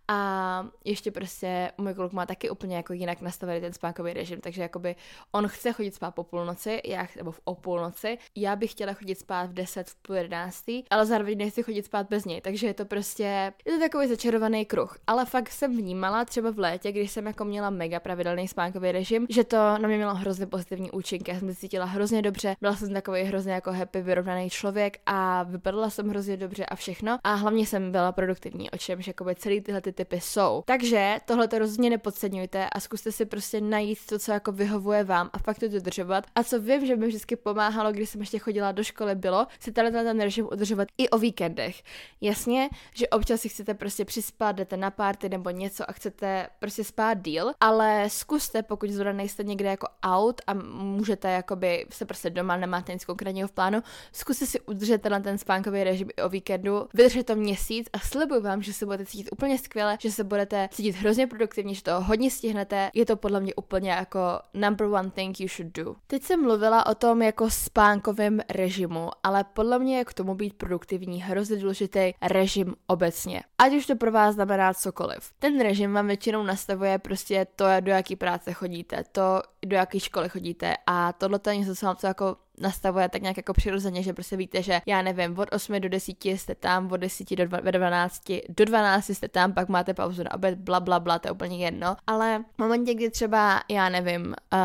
A 0.08 0.66
ještě 0.84 1.10
prostě 1.10 1.72
můj 1.78 1.94
kluk 1.94 2.12
má 2.12 2.26
taky 2.26 2.50
úplně 2.50 2.76
jako 2.76 2.92
jinak 2.92 3.20
nastavený 3.20 3.60
ten 3.60 3.72
spánkový 3.72 4.12
režim, 4.12 4.40
takže 4.40 4.62
jakoby 4.62 4.96
on 5.32 5.48
chce 5.48 5.72
chodit 5.72 5.94
spát 5.94 6.10
po 6.10 6.24
půlnoci, 6.24 6.80
já, 6.84 7.06
nebo 7.16 7.32
v 7.32 7.40
o 7.44 7.54
půlnoci, 7.54 8.18
já 8.36 8.56
bych 8.56 8.70
chtěla 8.70 8.92
chodit 8.92 9.18
spát 9.18 9.50
v 9.50 9.54
10, 9.54 9.88
v 9.88 9.94
půl 9.94 10.16
jedenáctý, 10.16 10.84
ale 10.90 11.06
zároveň 11.06 11.38
nechci 11.38 11.62
chodit 11.62 11.84
spát 11.84 12.08
bez 12.08 12.24
něj, 12.24 12.40
takže 12.40 12.66
je 12.66 12.74
to 12.74 12.84
prostě, 12.84 13.52
je 13.66 13.72
to 13.72 13.78
takový 13.78 14.08
začarovaný 14.08 14.64
kruh, 14.64 14.98
ale 15.06 15.24
fakt 15.24 15.50
jsem 15.50 15.76
vnímala 15.76 16.24
třeba 16.24 16.50
v 16.50 16.58
létě, 16.58 16.92
když 16.92 17.10
jsem 17.10 17.26
jako 17.26 17.44
měla 17.44 17.70
mega 17.70 18.00
pravidelný 18.00 18.48
spánkový 18.48 18.92
režim, 18.92 19.26
že 19.30 19.44
to 19.44 19.56
na 19.56 19.88
mě 19.88 19.96
mělo 19.96 20.14
hrozně 20.14 20.46
pozitivní 20.46 20.90
účinky, 20.90 21.30
já 21.30 21.38
jsem 21.38 21.48
se 21.48 21.60
cítila 21.60 21.84
hrozně 21.84 22.22
dobře, 22.22 22.56
byla 22.60 22.76
jsem 22.76 22.92
takový 22.92 23.22
hrozně 23.22 23.52
jako 23.52 23.72
happy, 23.72 24.02
vyrovnaný 24.02 24.50
člověk 24.50 24.98
a 25.06 25.42
vypadala 25.42 25.90
jsem 25.90 26.08
hrozně 26.08 26.36
dobře 26.36 26.66
a 26.66 26.76
všechno. 26.76 27.18
A 27.24 27.34
hlavně 27.34 27.66
jsem 27.66 27.92
byla 27.92 28.12
produktivní, 28.12 28.70
o 28.70 28.78
čemž 28.78 29.06
jakoby 29.06 29.34
celý 29.34 29.60
tyhle 29.60 29.80
ty 29.80 29.92
typy 29.92 30.20
jsou. 30.20 30.62
Takže 30.68 31.16
tohle 31.24 31.48
to 31.48 31.58
rozhodně 31.58 31.90
nepodceňujte 31.90 32.68
a 32.70 32.80
zkuste 32.80 33.12
si 33.12 33.24
prostě 33.24 33.60
najít 33.60 34.06
to, 34.06 34.18
co 34.18 34.32
jako 34.32 34.52
vyhovuje 34.52 35.04
vám 35.04 35.30
a 35.32 35.38
fakt 35.38 35.58
to 35.58 35.68
dodržovat. 35.68 36.26
A 36.34 36.42
co 36.42 36.60
vím, 36.60 36.86
že 36.86 36.96
mi 36.96 37.06
vždycky 37.06 37.36
pomáhalo, 37.36 37.92
když 37.92 38.08
jsem 38.10 38.20
ještě 38.20 38.38
chodila 38.38 38.72
do 38.72 38.84
školy, 38.84 39.14
bylo 39.14 39.46
si 39.60 39.72
tenhle 39.72 40.04
ten 40.04 40.20
režim 40.20 40.48
udržovat 40.52 40.88
i 40.98 41.08
o 41.08 41.18
víkendech. 41.18 41.82
Jasně, 42.20 42.68
že 42.94 43.08
občas 43.08 43.40
si 43.40 43.48
chcete 43.48 43.74
prostě 43.74 44.04
přispat, 44.04 44.56
jdete 44.56 44.76
na 44.76 44.90
párty 44.90 45.28
nebo 45.28 45.50
něco 45.50 45.90
a 45.90 45.92
chcete 45.92 46.48
prostě 46.58 46.84
spát 46.84 47.14
díl, 47.14 47.52
ale 47.60 48.04
zkuste, 48.10 48.62
pokud 48.62 48.90
zrovna 48.90 49.12
nejste 49.12 49.44
někde 49.44 49.68
jako 49.68 49.86
out 50.06 50.40
a 50.46 50.54
můžete 50.54 51.30
jakoby 51.30 51.86
se 51.90 52.04
prostě 52.04 52.30
doma, 52.30 52.56
nemáte 52.56 52.92
nic 52.92 53.04
konkrétního 53.04 53.48
v 53.48 53.52
plánu, 53.52 53.82
zkuste 54.12 54.46
si 54.46 54.60
udržet 54.60 55.02
tenhle 55.02 55.20
ten 55.20 55.38
spánkový 55.38 55.84
režim 55.84 56.08
i 56.16 56.22
o 56.22 56.28
víkendu, 56.28 56.88
vydržte 56.94 57.24
to 57.24 57.36
měsíc 57.36 57.88
a 57.92 57.98
slibuju 57.98 58.42
vám, 58.42 58.62
že 58.62 58.72
se 58.72 58.86
budete 58.86 59.06
cítit 59.06 59.28
úplně 59.32 59.58
skvěle, 59.58 59.96
že 60.00 60.12
se 60.12 60.24
budete 60.24 60.55
cítit 60.70 60.96
hrozně 60.96 61.26
produktivně, 61.26 61.74
že 61.74 61.82
to 61.82 62.00
hodně 62.00 62.30
stihnete, 62.30 62.90
je 62.94 63.06
to 63.06 63.16
podle 63.16 63.40
mě 63.40 63.54
úplně 63.54 63.90
jako 63.90 64.20
number 64.54 64.86
one 64.86 65.10
thing 65.10 65.40
you 65.40 65.48
should 65.48 65.72
do. 65.72 65.94
Teď 66.06 66.22
jsem 66.22 66.42
mluvila 66.42 66.86
o 66.86 66.94
tom 66.94 67.22
jako 67.22 67.50
spánkovém 67.50 68.40
režimu, 68.50 69.10
ale 69.22 69.44
podle 69.44 69.78
mě 69.78 69.98
je 69.98 70.04
k 70.04 70.14
tomu 70.14 70.34
být 70.34 70.54
produktivní 70.54 71.22
hrozně 71.22 71.56
důležitý 71.56 72.12
režim 72.22 72.74
obecně. 72.86 73.42
Ať 73.58 73.72
už 73.72 73.86
to 73.86 73.96
pro 73.96 74.12
vás 74.12 74.34
znamená 74.34 74.74
cokoliv. 74.74 75.32
Ten 75.38 75.60
režim 75.60 75.92
vám 75.92 76.06
většinou 76.06 76.42
nastavuje 76.42 76.98
prostě 76.98 77.46
to, 77.56 77.64
do 77.80 77.92
jaký 77.92 78.16
práce 78.16 78.52
chodíte, 78.52 79.04
to, 79.12 79.42
do 79.66 79.76
jaké 79.76 80.00
školy 80.00 80.28
chodíte 80.28 80.74
a 80.86 81.12
tohle 81.12 81.38
to 81.38 81.50
je 81.50 81.56
něco, 81.56 81.74
co 81.74 81.86
vám 81.86 81.96
to 81.96 82.06
jako 82.06 82.36
nastavuje 82.60 83.08
tak 83.08 83.22
nějak 83.22 83.36
jako 83.36 83.52
přirozeně, 83.52 84.02
že 84.02 84.12
prostě 84.12 84.36
víte, 84.36 84.62
že 84.62 84.80
já 84.86 85.02
nevím, 85.02 85.38
od 85.38 85.48
8 85.54 85.80
do 85.80 85.88
10 85.88 86.24
jste 86.24 86.54
tam, 86.54 86.92
od 86.92 86.96
10 86.96 87.30
do 87.36 87.46
12, 87.46 88.22
do 88.48 88.64
12 88.64 89.10
jste 89.10 89.28
tam, 89.28 89.52
pak 89.52 89.68
máte 89.68 89.94
pauzu 89.94 90.22
na 90.22 90.34
oběd, 90.34 90.58
bla, 90.58 90.80
bla, 90.80 91.00
bla, 91.00 91.18
to 91.18 91.28
je 91.28 91.32
úplně 91.32 91.64
jedno. 91.64 91.96
Ale 92.06 92.44
v 92.54 92.58
momentě, 92.58 92.94
kdy 92.94 93.10
třeba, 93.10 93.62
já 93.68 93.88
nevím, 93.88 94.26
uh, 94.26 94.58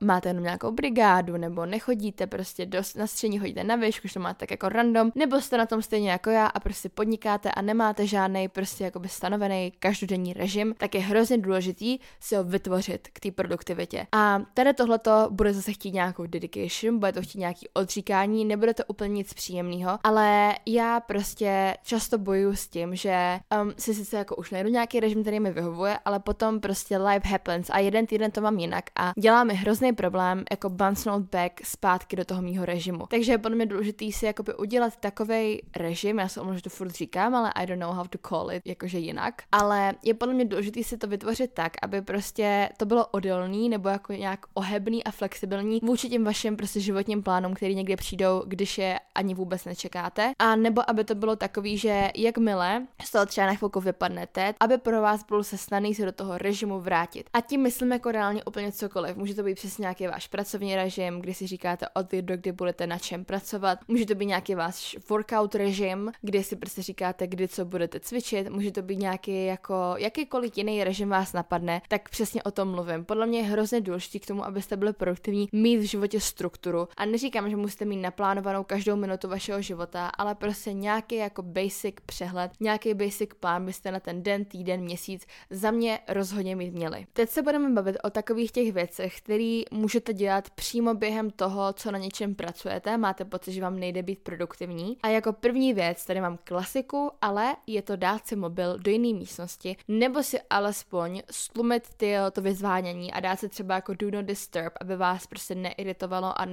máte 0.00 0.28
jenom 0.28 0.44
nějakou 0.44 0.70
brigádu, 0.72 1.36
nebo 1.36 1.66
nechodíte 1.66 2.26
prostě 2.26 2.66
do, 2.66 2.78
na 2.96 3.06
střední, 3.06 3.38
chodíte 3.38 3.64
na 3.64 3.76
výšku, 3.76 4.08
že 4.08 4.14
to 4.14 4.20
máte 4.20 4.38
tak 4.38 4.50
jako 4.50 4.68
random, 4.68 5.12
nebo 5.14 5.40
jste 5.40 5.58
na 5.58 5.66
tom 5.66 5.82
stejně 5.82 6.10
jako 6.10 6.30
já 6.30 6.46
a 6.46 6.60
prostě 6.60 6.88
podnikáte 6.88 7.50
a 7.50 7.62
nemáte 7.62 8.06
žádný 8.06 8.48
prostě 8.48 8.84
jakoby 8.84 9.08
stanovený 9.08 9.72
každodenní 9.78 10.32
režim, 10.32 10.74
tak 10.78 10.94
je 10.94 11.00
hrozně 11.00 11.38
důležitý 11.38 11.98
si 12.20 12.36
ho 12.36 12.44
vytvořit 12.44 13.08
k 13.12 13.20
té 13.20 13.30
produktivitě. 13.30 14.06
A 14.12 14.42
tady 14.54 14.74
tohleto 14.74 15.28
bude 15.30 15.54
zase 15.54 15.72
chtít 15.72 15.94
nějakou 15.94 16.26
dedication, 16.26 16.98
bude 16.98 17.12
to 17.12 17.22
chtít 17.22 17.35
nějaký 17.36 17.68
odříkání, 17.74 18.44
nebude 18.44 18.74
to 18.74 18.82
úplně 18.86 19.08
nic 19.08 19.34
příjemného, 19.34 19.98
ale 20.04 20.54
já 20.66 21.00
prostě 21.00 21.76
často 21.82 22.18
bojuju 22.18 22.56
s 22.56 22.68
tím, 22.68 22.96
že 22.96 23.38
um, 23.62 23.72
si 23.78 23.94
sice 23.94 24.16
jako 24.16 24.36
už 24.36 24.50
najdu 24.50 24.70
nějaký 24.70 25.00
režim, 25.00 25.22
který 25.22 25.40
mi 25.40 25.50
vyhovuje, 25.50 25.98
ale 26.04 26.20
potom 26.20 26.60
prostě 26.60 26.98
life 26.98 27.28
happens 27.28 27.70
a 27.70 27.78
jeden 27.78 28.06
týden 28.06 28.30
to 28.30 28.40
mám 28.40 28.58
jinak 28.58 28.84
a 28.96 29.12
dělá 29.18 29.44
mi 29.44 29.54
hrozný 29.54 29.92
problém 29.92 30.44
jako 30.50 30.70
bouncenout 30.70 31.22
back 31.22 31.60
zpátky 31.64 32.16
do 32.16 32.24
toho 32.24 32.42
mýho 32.42 32.64
režimu. 32.64 33.06
Takže 33.10 33.32
je 33.32 33.38
podle 33.38 33.56
mě 33.56 33.66
důležitý 33.66 34.12
si 34.12 34.26
jakoby 34.26 34.54
udělat 34.54 34.96
takový 34.96 35.62
režim, 35.76 36.18
já 36.18 36.28
se 36.28 36.40
omlouvám, 36.40 36.56
že 36.56 36.62
to 36.62 36.70
furt 36.70 36.90
říkám, 36.90 37.34
ale 37.34 37.52
I 37.52 37.66
don't 37.66 37.82
know 37.82 37.94
how 37.94 38.06
to 38.06 38.18
call 38.28 38.52
it, 38.52 38.62
jakože 38.64 38.98
jinak, 38.98 39.42
ale 39.52 39.94
je 40.02 40.14
podle 40.14 40.34
mě 40.34 40.44
důležitý 40.44 40.84
si 40.84 40.98
to 40.98 41.06
vytvořit 41.06 41.52
tak, 41.54 41.72
aby 41.82 42.02
prostě 42.02 42.68
to 42.76 42.86
bylo 42.86 43.06
odolný 43.06 43.68
nebo 43.68 43.88
jako 43.88 44.12
nějak 44.12 44.46
ohebný 44.54 45.04
a 45.04 45.10
flexibilní 45.10 45.80
vůči 45.82 46.08
těm 46.08 46.24
vašim 46.24 46.56
prostě 46.56 46.80
životním 46.80 47.22
plánům, 47.26 47.54
který 47.54 47.74
někdy 47.74 47.96
přijdou, 47.96 48.42
když 48.46 48.78
je 48.78 49.00
ani 49.14 49.34
vůbec 49.34 49.64
nečekáte. 49.64 50.32
A 50.38 50.56
nebo 50.56 50.90
aby 50.90 51.04
to 51.04 51.14
bylo 51.14 51.36
takový, 51.36 51.78
že 51.78 52.10
jakmile 52.16 52.86
z 53.04 53.10
toho 53.10 53.26
třeba 53.26 53.46
na 53.46 53.54
chvilku 53.54 53.80
vypadnete, 53.80 54.54
aby 54.60 54.78
pro 54.78 55.02
vás 55.02 55.24
bylo 55.24 55.44
se 55.44 55.58
snadný 55.58 55.94
se 55.94 56.04
do 56.04 56.12
toho 56.12 56.38
režimu 56.38 56.80
vrátit. 56.80 57.30
A 57.32 57.40
tím 57.40 57.62
myslím 57.62 57.92
jako 57.92 58.12
reálně 58.12 58.44
úplně 58.44 58.72
cokoliv. 58.72 59.16
Může 59.16 59.34
to 59.34 59.42
být 59.42 59.54
přesně 59.54 59.82
nějaký 59.82 60.06
váš 60.06 60.26
pracovní 60.26 60.76
režim, 60.76 61.20
kdy 61.20 61.34
si 61.34 61.46
říkáte 61.46 61.86
od 61.94 62.12
do 62.12 62.36
kdy 62.36 62.52
budete 62.52 62.86
na 62.86 62.98
čem 62.98 63.24
pracovat. 63.24 63.78
Může 63.88 64.06
to 64.06 64.14
být 64.14 64.26
nějaký 64.26 64.54
váš 64.54 64.96
workout 65.10 65.54
režim, 65.54 66.12
kdy 66.22 66.44
si 66.44 66.56
prostě 66.56 66.82
říkáte, 66.82 67.26
kdy 67.26 67.48
co 67.48 67.64
budete 67.64 68.00
cvičit. 68.00 68.48
Může 68.50 68.70
to 68.70 68.82
být 68.82 68.98
nějaký 68.98 69.46
jako 69.46 69.74
jakýkoliv 69.96 70.52
jiný 70.56 70.84
režim 70.84 71.08
vás 71.08 71.32
napadne, 71.32 71.82
tak 71.88 72.08
přesně 72.08 72.42
o 72.42 72.50
tom 72.50 72.68
mluvím. 72.68 73.04
Podle 73.04 73.26
mě 73.26 73.38
je 73.38 73.44
hrozně 73.44 73.80
důležité 73.80 74.18
k 74.18 74.26
tomu, 74.26 74.44
abyste 74.44 74.76
byli 74.76 74.92
produktivní, 74.92 75.48
mít 75.52 75.78
v 75.78 75.82
životě 75.82 76.20
strukturu 76.20 76.88
a 76.96 77.04
neříkám, 77.16 77.50
že 77.50 77.56
musíte 77.56 77.84
mít 77.84 77.96
naplánovanou 77.96 78.64
každou 78.64 78.96
minutu 78.96 79.28
vašeho 79.28 79.62
života, 79.62 80.08
ale 80.08 80.34
prostě 80.34 80.72
nějaký 80.72 81.16
jako 81.16 81.42
basic 81.42 81.94
přehled, 82.06 82.52
nějaký 82.60 82.94
basic 82.94 83.30
plán 83.40 83.66
byste 83.66 83.92
na 83.92 84.00
ten 84.00 84.22
den, 84.22 84.44
týden, 84.44 84.80
měsíc 84.80 85.26
za 85.50 85.70
mě 85.70 85.98
rozhodně 86.08 86.56
mít 86.56 86.74
měli. 86.74 87.06
Teď 87.12 87.30
se 87.30 87.42
budeme 87.42 87.70
bavit 87.70 87.96
o 88.04 88.10
takových 88.10 88.52
těch 88.52 88.72
věcech, 88.72 89.18
které 89.18 89.62
můžete 89.70 90.12
dělat 90.12 90.50
přímo 90.50 90.94
během 90.94 91.30
toho, 91.30 91.72
co 91.72 91.90
na 91.90 91.98
něčem 91.98 92.34
pracujete, 92.34 92.96
máte 92.96 93.24
pocit, 93.24 93.52
že 93.52 93.62
vám 93.62 93.78
nejde 93.78 94.02
být 94.02 94.18
produktivní. 94.18 94.96
A 95.02 95.08
jako 95.08 95.32
první 95.32 95.74
věc 95.74 96.04
tady 96.04 96.20
mám 96.20 96.38
klasiku, 96.44 97.10
ale 97.22 97.56
je 97.66 97.82
to 97.82 97.96
dát 97.96 98.26
si 98.26 98.36
mobil 98.36 98.78
do 98.78 98.90
jiné 98.90 99.18
místnosti, 99.18 99.76
nebo 99.88 100.22
si 100.22 100.38
alespoň 100.50 101.22
stlumit 101.30 101.88
ty, 101.96 102.14
to 102.32 102.42
vyzvánění 102.42 103.12
a 103.12 103.20
dát 103.20 103.40
si 103.40 103.48
třeba 103.48 103.74
jako 103.74 103.94
do 103.94 104.10
not 104.10 104.24
disturb, 104.24 104.72
aby 104.80 104.96
vás 104.96 105.26
prostě 105.26 105.54
neiritovalo 105.54 106.40
a 106.40 106.44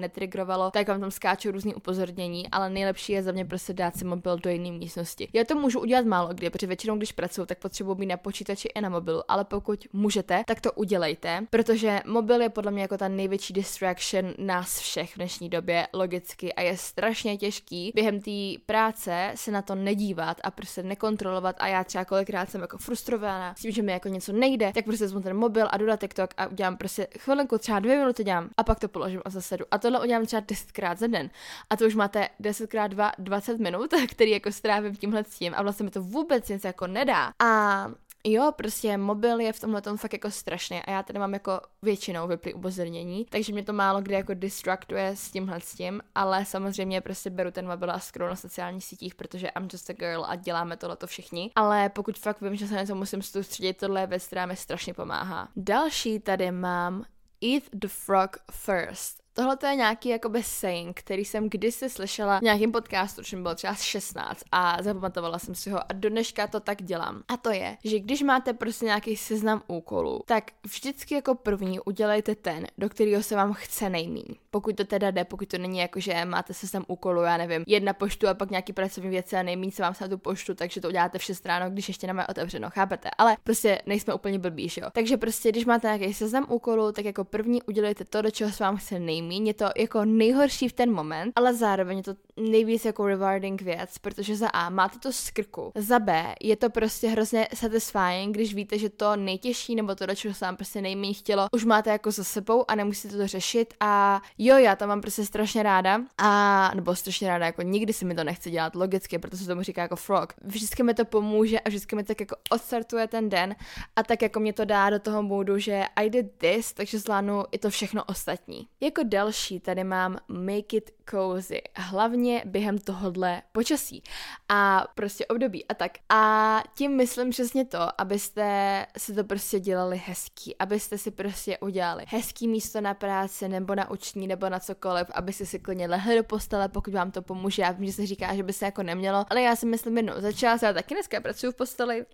netrigrovalo, 0.53 0.71
tak 0.71 0.87
vám 0.87 1.01
tam 1.01 1.11
skáčou 1.11 1.51
různý 1.51 1.75
upozornění, 1.75 2.47
ale 2.51 2.69
nejlepší 2.69 3.13
je 3.13 3.23
za 3.23 3.31
mě 3.31 3.45
prostě 3.45 3.73
dát 3.73 3.97
si 3.97 4.05
mobil 4.05 4.37
do 4.37 4.49
jiné 4.49 4.71
místnosti. 4.71 5.29
Já 5.33 5.43
to 5.43 5.55
můžu 5.55 5.79
udělat 5.79 6.05
málo 6.05 6.33
kdy, 6.33 6.49
protože 6.49 6.67
většinou, 6.67 6.97
když 6.97 7.11
pracuji, 7.11 7.45
tak 7.45 7.57
potřebuji 7.57 7.95
být 7.95 8.05
na 8.05 8.17
počítači 8.17 8.67
i 8.75 8.81
na 8.81 8.89
mobilu, 8.89 9.21
ale 9.27 9.45
pokud 9.45 9.87
můžete, 9.93 10.43
tak 10.47 10.61
to 10.61 10.71
udělejte, 10.71 11.45
protože 11.49 12.01
mobil 12.05 12.41
je 12.41 12.49
podle 12.49 12.71
mě 12.71 12.81
jako 12.81 12.97
ta 12.97 13.07
největší 13.07 13.53
distraction 13.53 14.33
nás 14.37 14.79
všech 14.79 15.13
v 15.13 15.15
dnešní 15.15 15.49
době, 15.49 15.87
logicky, 15.93 16.53
a 16.53 16.61
je 16.61 16.77
strašně 16.77 17.37
těžký 17.37 17.91
během 17.95 18.21
té 18.21 18.31
práce 18.65 19.31
se 19.35 19.51
na 19.51 19.61
to 19.61 19.75
nedívat 19.75 20.37
a 20.43 20.51
prostě 20.51 20.83
nekontrolovat 20.83 21.55
a 21.59 21.67
já 21.67 21.83
třeba 21.83 22.05
kolikrát 22.05 22.49
jsem 22.49 22.61
jako 22.61 22.77
frustrovaná 22.77 23.55
s 23.55 23.61
tím, 23.61 23.71
že 23.71 23.81
mi 23.81 23.91
jako 23.91 24.09
něco 24.09 24.33
nejde, 24.33 24.71
tak 24.73 24.85
prostě 24.85 25.05
vezmu 25.05 25.21
ten 25.21 25.37
mobil 25.37 25.67
a 25.69 25.77
jdu 25.77 25.85
na 25.85 25.97
TikTok 25.97 26.29
a 26.37 26.47
udělám 26.47 26.77
prostě 26.77 27.07
chvilinku, 27.19 27.57
třeba 27.57 27.79
dvě 27.79 27.97
minuty 27.97 28.23
dělám 28.23 28.49
a 28.57 28.63
pak 28.63 28.79
to 28.79 28.87
položím 28.87 29.21
a 29.25 29.29
zase 29.29 29.57
jdu. 29.57 29.65
A 29.71 29.77
tohle 29.77 30.03
udělám 30.03 30.25
třeba 30.25 30.41
desetkrát 30.47 30.99
za 30.99 31.07
den. 31.07 31.29
A 31.69 31.75
to 31.75 31.85
už 31.85 31.95
máte 31.95 32.29
10 32.39 32.67
krát 32.69 32.87
2 32.87 33.11
20 33.17 33.57
minut, 33.57 33.93
který 34.11 34.31
jako 34.31 34.51
strávím 34.51 34.95
tímhle 34.95 35.23
s 35.23 35.37
tím 35.37 35.53
a 35.55 35.61
vlastně 35.61 35.83
mi 35.83 35.91
to 35.91 36.01
vůbec 36.01 36.49
nic 36.49 36.63
jako 36.63 36.87
nedá. 36.87 37.31
A 37.39 37.87
Jo, 38.27 38.51
prostě 38.55 38.97
mobil 38.97 39.39
je 39.39 39.53
v 39.53 39.59
tomhle 39.59 39.81
tom 39.81 39.97
fakt 39.97 40.13
jako 40.13 40.31
strašný 40.31 40.81
a 40.81 40.91
já 40.91 41.03
tady 41.03 41.19
mám 41.19 41.33
jako 41.33 41.61
většinou 41.81 42.27
vyplý 42.27 42.53
upozornění, 42.53 43.25
takže 43.29 43.53
mě 43.53 43.63
to 43.63 43.73
málo 43.73 44.01
kdy 44.01 44.13
jako 44.13 44.33
distraktuje 44.33 45.15
s 45.15 45.31
tímhle 45.31 45.61
s 45.61 45.73
tím, 45.73 46.01
ale 46.15 46.45
samozřejmě 46.45 47.01
prostě 47.01 47.29
beru 47.29 47.51
ten 47.51 47.67
mobil 47.67 47.91
a 47.91 47.99
scroll 47.99 48.29
na 48.29 48.35
sociálních 48.35 48.85
sítích, 48.85 49.15
protože 49.15 49.47
I'm 49.47 49.67
just 49.71 49.89
a 49.89 49.93
girl 49.93 50.25
a 50.27 50.35
děláme 50.35 50.77
tohle 50.77 50.95
to 50.95 51.07
všichni, 51.07 51.51
ale 51.55 51.89
pokud 51.89 52.17
fakt 52.17 52.41
vím, 52.41 52.55
že 52.55 52.67
se 52.67 52.75
na 52.75 52.85
to 52.85 52.95
musím 52.95 53.21
soustředit, 53.21 53.77
tohle 53.77 54.01
je 54.01 54.07
věc, 54.07 54.27
která 54.27 54.45
mi 54.45 54.55
strašně 54.55 54.93
pomáhá. 54.93 55.47
Další 55.55 56.19
tady 56.19 56.51
mám 56.51 57.05
Eat 57.41 57.63
the 57.73 57.87
frog 57.87 58.37
first. 58.51 59.22
Tohle 59.35 59.57
to 59.57 59.65
je 59.65 59.75
nějaký 59.75 60.09
jakoby 60.09 60.43
saying, 60.43 60.99
který 60.99 61.25
jsem 61.25 61.49
kdysi 61.49 61.89
slyšela 61.89 62.39
v 62.39 62.41
nějakém 62.41 62.71
podcastu, 62.71 63.21
už 63.21 63.33
bylo 63.33 63.55
třeba 63.55 63.73
16 63.75 64.43
a 64.51 64.77
zapamatovala 64.81 65.39
jsem 65.39 65.55
si 65.55 65.69
ho 65.69 65.79
a 65.79 65.93
do 65.93 66.09
dneška 66.09 66.47
to 66.47 66.59
tak 66.59 66.83
dělám. 66.83 67.23
A 67.27 67.37
to 67.37 67.51
je, 67.51 67.77
že 67.83 67.99
když 67.99 68.21
máte 68.21 68.53
prostě 68.53 68.85
nějaký 68.85 69.15
seznam 69.15 69.61
úkolů, 69.67 70.21
tak 70.25 70.51
vždycky 70.63 71.15
jako 71.15 71.35
první 71.35 71.79
udělejte 71.79 72.35
ten, 72.35 72.67
do 72.77 72.89
kterého 72.89 73.23
se 73.23 73.35
vám 73.35 73.53
chce 73.53 73.89
nejmíň. 73.89 74.25
Pokud 74.51 74.75
to 74.75 74.83
teda 74.83 75.11
jde, 75.11 75.25
pokud 75.25 75.47
to 75.47 75.57
není 75.57 75.79
jako, 75.79 75.99
že 75.99 76.25
máte 76.25 76.53
seznam 76.53 76.85
úkolů, 76.87 77.21
já 77.21 77.37
nevím, 77.37 77.63
jedna 77.67 77.93
poštu 77.93 78.27
a 78.27 78.33
pak 78.33 78.49
nějaký 78.49 78.73
pracovní 78.73 79.09
věci 79.09 79.35
a 79.35 79.43
nejmíň 79.43 79.71
se 79.71 79.81
vám 79.81 79.93
se 79.93 80.03
na 80.03 80.07
tu 80.07 80.17
poštu, 80.17 80.55
takže 80.55 80.81
to 80.81 80.87
uděláte 80.87 81.17
v 81.17 81.23
6 81.23 81.45
ráno, 81.45 81.69
když 81.69 81.87
ještě 81.87 82.07
nemáme 82.07 82.27
otevřeno, 82.27 82.69
chápete? 82.69 83.09
Ale 83.17 83.37
prostě 83.43 83.81
nejsme 83.85 84.13
úplně 84.13 84.39
blbí, 84.39 84.69
jo. 84.77 84.87
Takže 84.93 85.17
prostě, 85.17 85.51
když 85.51 85.65
máte 85.65 85.87
nějaký 85.87 86.13
seznam 86.13 86.45
úkolů, 86.49 86.91
tak 86.91 87.05
jako 87.05 87.23
první 87.23 87.61
udělejte 87.63 88.05
to, 88.05 88.21
do 88.21 88.31
čeho 88.31 88.51
se 88.51 88.63
vám 88.63 88.77
chce 88.77 88.99
nejmíň 88.99 89.22
nejmíň, 89.23 89.47
je 89.47 89.53
to 89.53 89.65
jako 89.77 90.05
nejhorší 90.05 90.69
v 90.69 90.73
ten 90.73 90.91
moment, 90.91 91.31
ale 91.35 91.53
zároveň 91.53 91.97
je 91.97 92.03
to 92.03 92.15
nejvíc 92.37 92.85
jako 92.85 93.07
rewarding 93.07 93.61
věc, 93.61 93.97
protože 93.97 94.35
za 94.35 94.47
A 94.47 94.69
máte 94.69 94.99
to 94.99 95.13
z 95.13 95.29
krku, 95.29 95.71
za 95.75 95.99
B 95.99 96.35
je 96.41 96.55
to 96.55 96.69
prostě 96.69 97.07
hrozně 97.07 97.47
satisfying, 97.53 98.35
když 98.35 98.53
víte, 98.53 98.77
že 98.77 98.89
to 98.89 99.15
nejtěžší 99.15 99.75
nebo 99.75 99.95
to, 99.95 100.05
do 100.05 100.15
čeho 100.15 100.33
se 100.33 100.45
vám 100.45 100.55
prostě 100.55 100.81
nejméně 100.81 101.13
chtělo, 101.13 101.47
už 101.51 101.65
máte 101.65 101.89
jako 101.89 102.11
za 102.11 102.23
sebou 102.23 102.65
a 102.67 102.75
nemusíte 102.75 103.17
to 103.17 103.27
řešit 103.27 103.73
a 103.79 104.21
jo, 104.37 104.57
já 104.57 104.75
to 104.75 104.87
mám 104.87 105.01
prostě 105.01 105.25
strašně 105.25 105.63
ráda 105.63 106.01
a 106.17 106.71
nebo 106.75 106.95
strašně 106.95 107.27
ráda, 107.27 107.45
jako 107.45 107.61
nikdy 107.61 107.93
si 107.93 108.05
mi 108.05 108.15
to 108.15 108.23
nechce 108.23 108.49
dělat 108.49 108.75
logicky, 108.75 109.19
protože 109.19 109.37
se 109.37 109.47
tomu 109.47 109.63
říká 109.63 109.81
jako 109.81 109.95
frog. 109.95 110.33
Vždycky 110.41 110.83
mi 110.83 110.93
to 110.93 111.05
pomůže 111.05 111.59
a 111.59 111.69
vždycky 111.69 111.95
mi 111.95 112.03
tak 112.03 112.19
jako 112.19 112.35
odstartuje 112.51 113.07
ten 113.07 113.29
den 113.29 113.55
a 113.95 114.03
tak 114.03 114.21
jako 114.21 114.39
mě 114.39 114.53
to 114.53 114.65
dá 114.65 114.89
do 114.89 114.99
toho 114.99 115.23
módu, 115.23 115.59
že 115.59 115.83
I 115.95 116.09
did 116.09 116.27
this, 116.37 116.73
takže 116.73 116.99
zvládnu 116.99 117.43
i 117.51 117.57
to 117.57 117.69
všechno 117.69 118.03
ostatní. 118.03 118.67
Jako 118.81 119.01
další 119.03 119.59
tady 119.59 119.83
mám 119.83 120.17
make 120.27 120.77
it 120.77 120.91
cozy, 121.09 121.61
hlavně 121.75 122.43
během 122.45 122.77
tohohle 122.77 123.41
počasí 123.51 124.03
a 124.49 124.87
prostě 124.95 125.25
období 125.25 125.65
a 125.67 125.73
tak. 125.73 125.91
A 126.09 126.63
tím 126.75 126.95
myslím 126.95 127.29
přesně 127.29 127.65
to, 127.65 128.01
abyste 128.01 128.85
si 128.97 129.13
to 129.13 129.23
prostě 129.23 129.59
dělali 129.59 130.01
hezký, 130.05 130.55
abyste 130.57 130.97
si 130.97 131.11
prostě 131.11 131.57
udělali 131.57 132.05
hezký 132.07 132.47
místo 132.47 132.81
na 132.81 132.93
práci 132.93 133.49
nebo 133.49 133.75
na 133.75 133.91
učení 133.91 134.27
nebo 134.27 134.49
na 134.49 134.59
cokoliv, 134.59 135.07
abyste 135.13 135.45
si 135.45 135.59
klidně 135.59 135.87
lehli 135.87 136.15
do 136.15 136.23
postele, 136.23 136.69
pokud 136.69 136.93
vám 136.93 137.11
to 137.11 137.21
pomůže. 137.21 137.61
Já 137.61 137.71
vím, 137.71 137.85
že 137.85 137.93
se 137.93 138.05
říká, 138.05 138.35
že 138.35 138.43
by 138.43 138.53
se 138.53 138.65
jako 138.65 138.83
nemělo, 138.83 139.25
ale 139.29 139.41
já 139.41 139.55
si 139.55 139.65
myslím 139.65 139.97
jednou 139.97 140.13
za 140.17 140.31
čas, 140.31 140.61
já 140.61 140.73
taky 140.73 140.93
dneska 140.93 141.21
pracuji 141.21 141.51
v 141.51 141.55
posteli. 141.55 142.05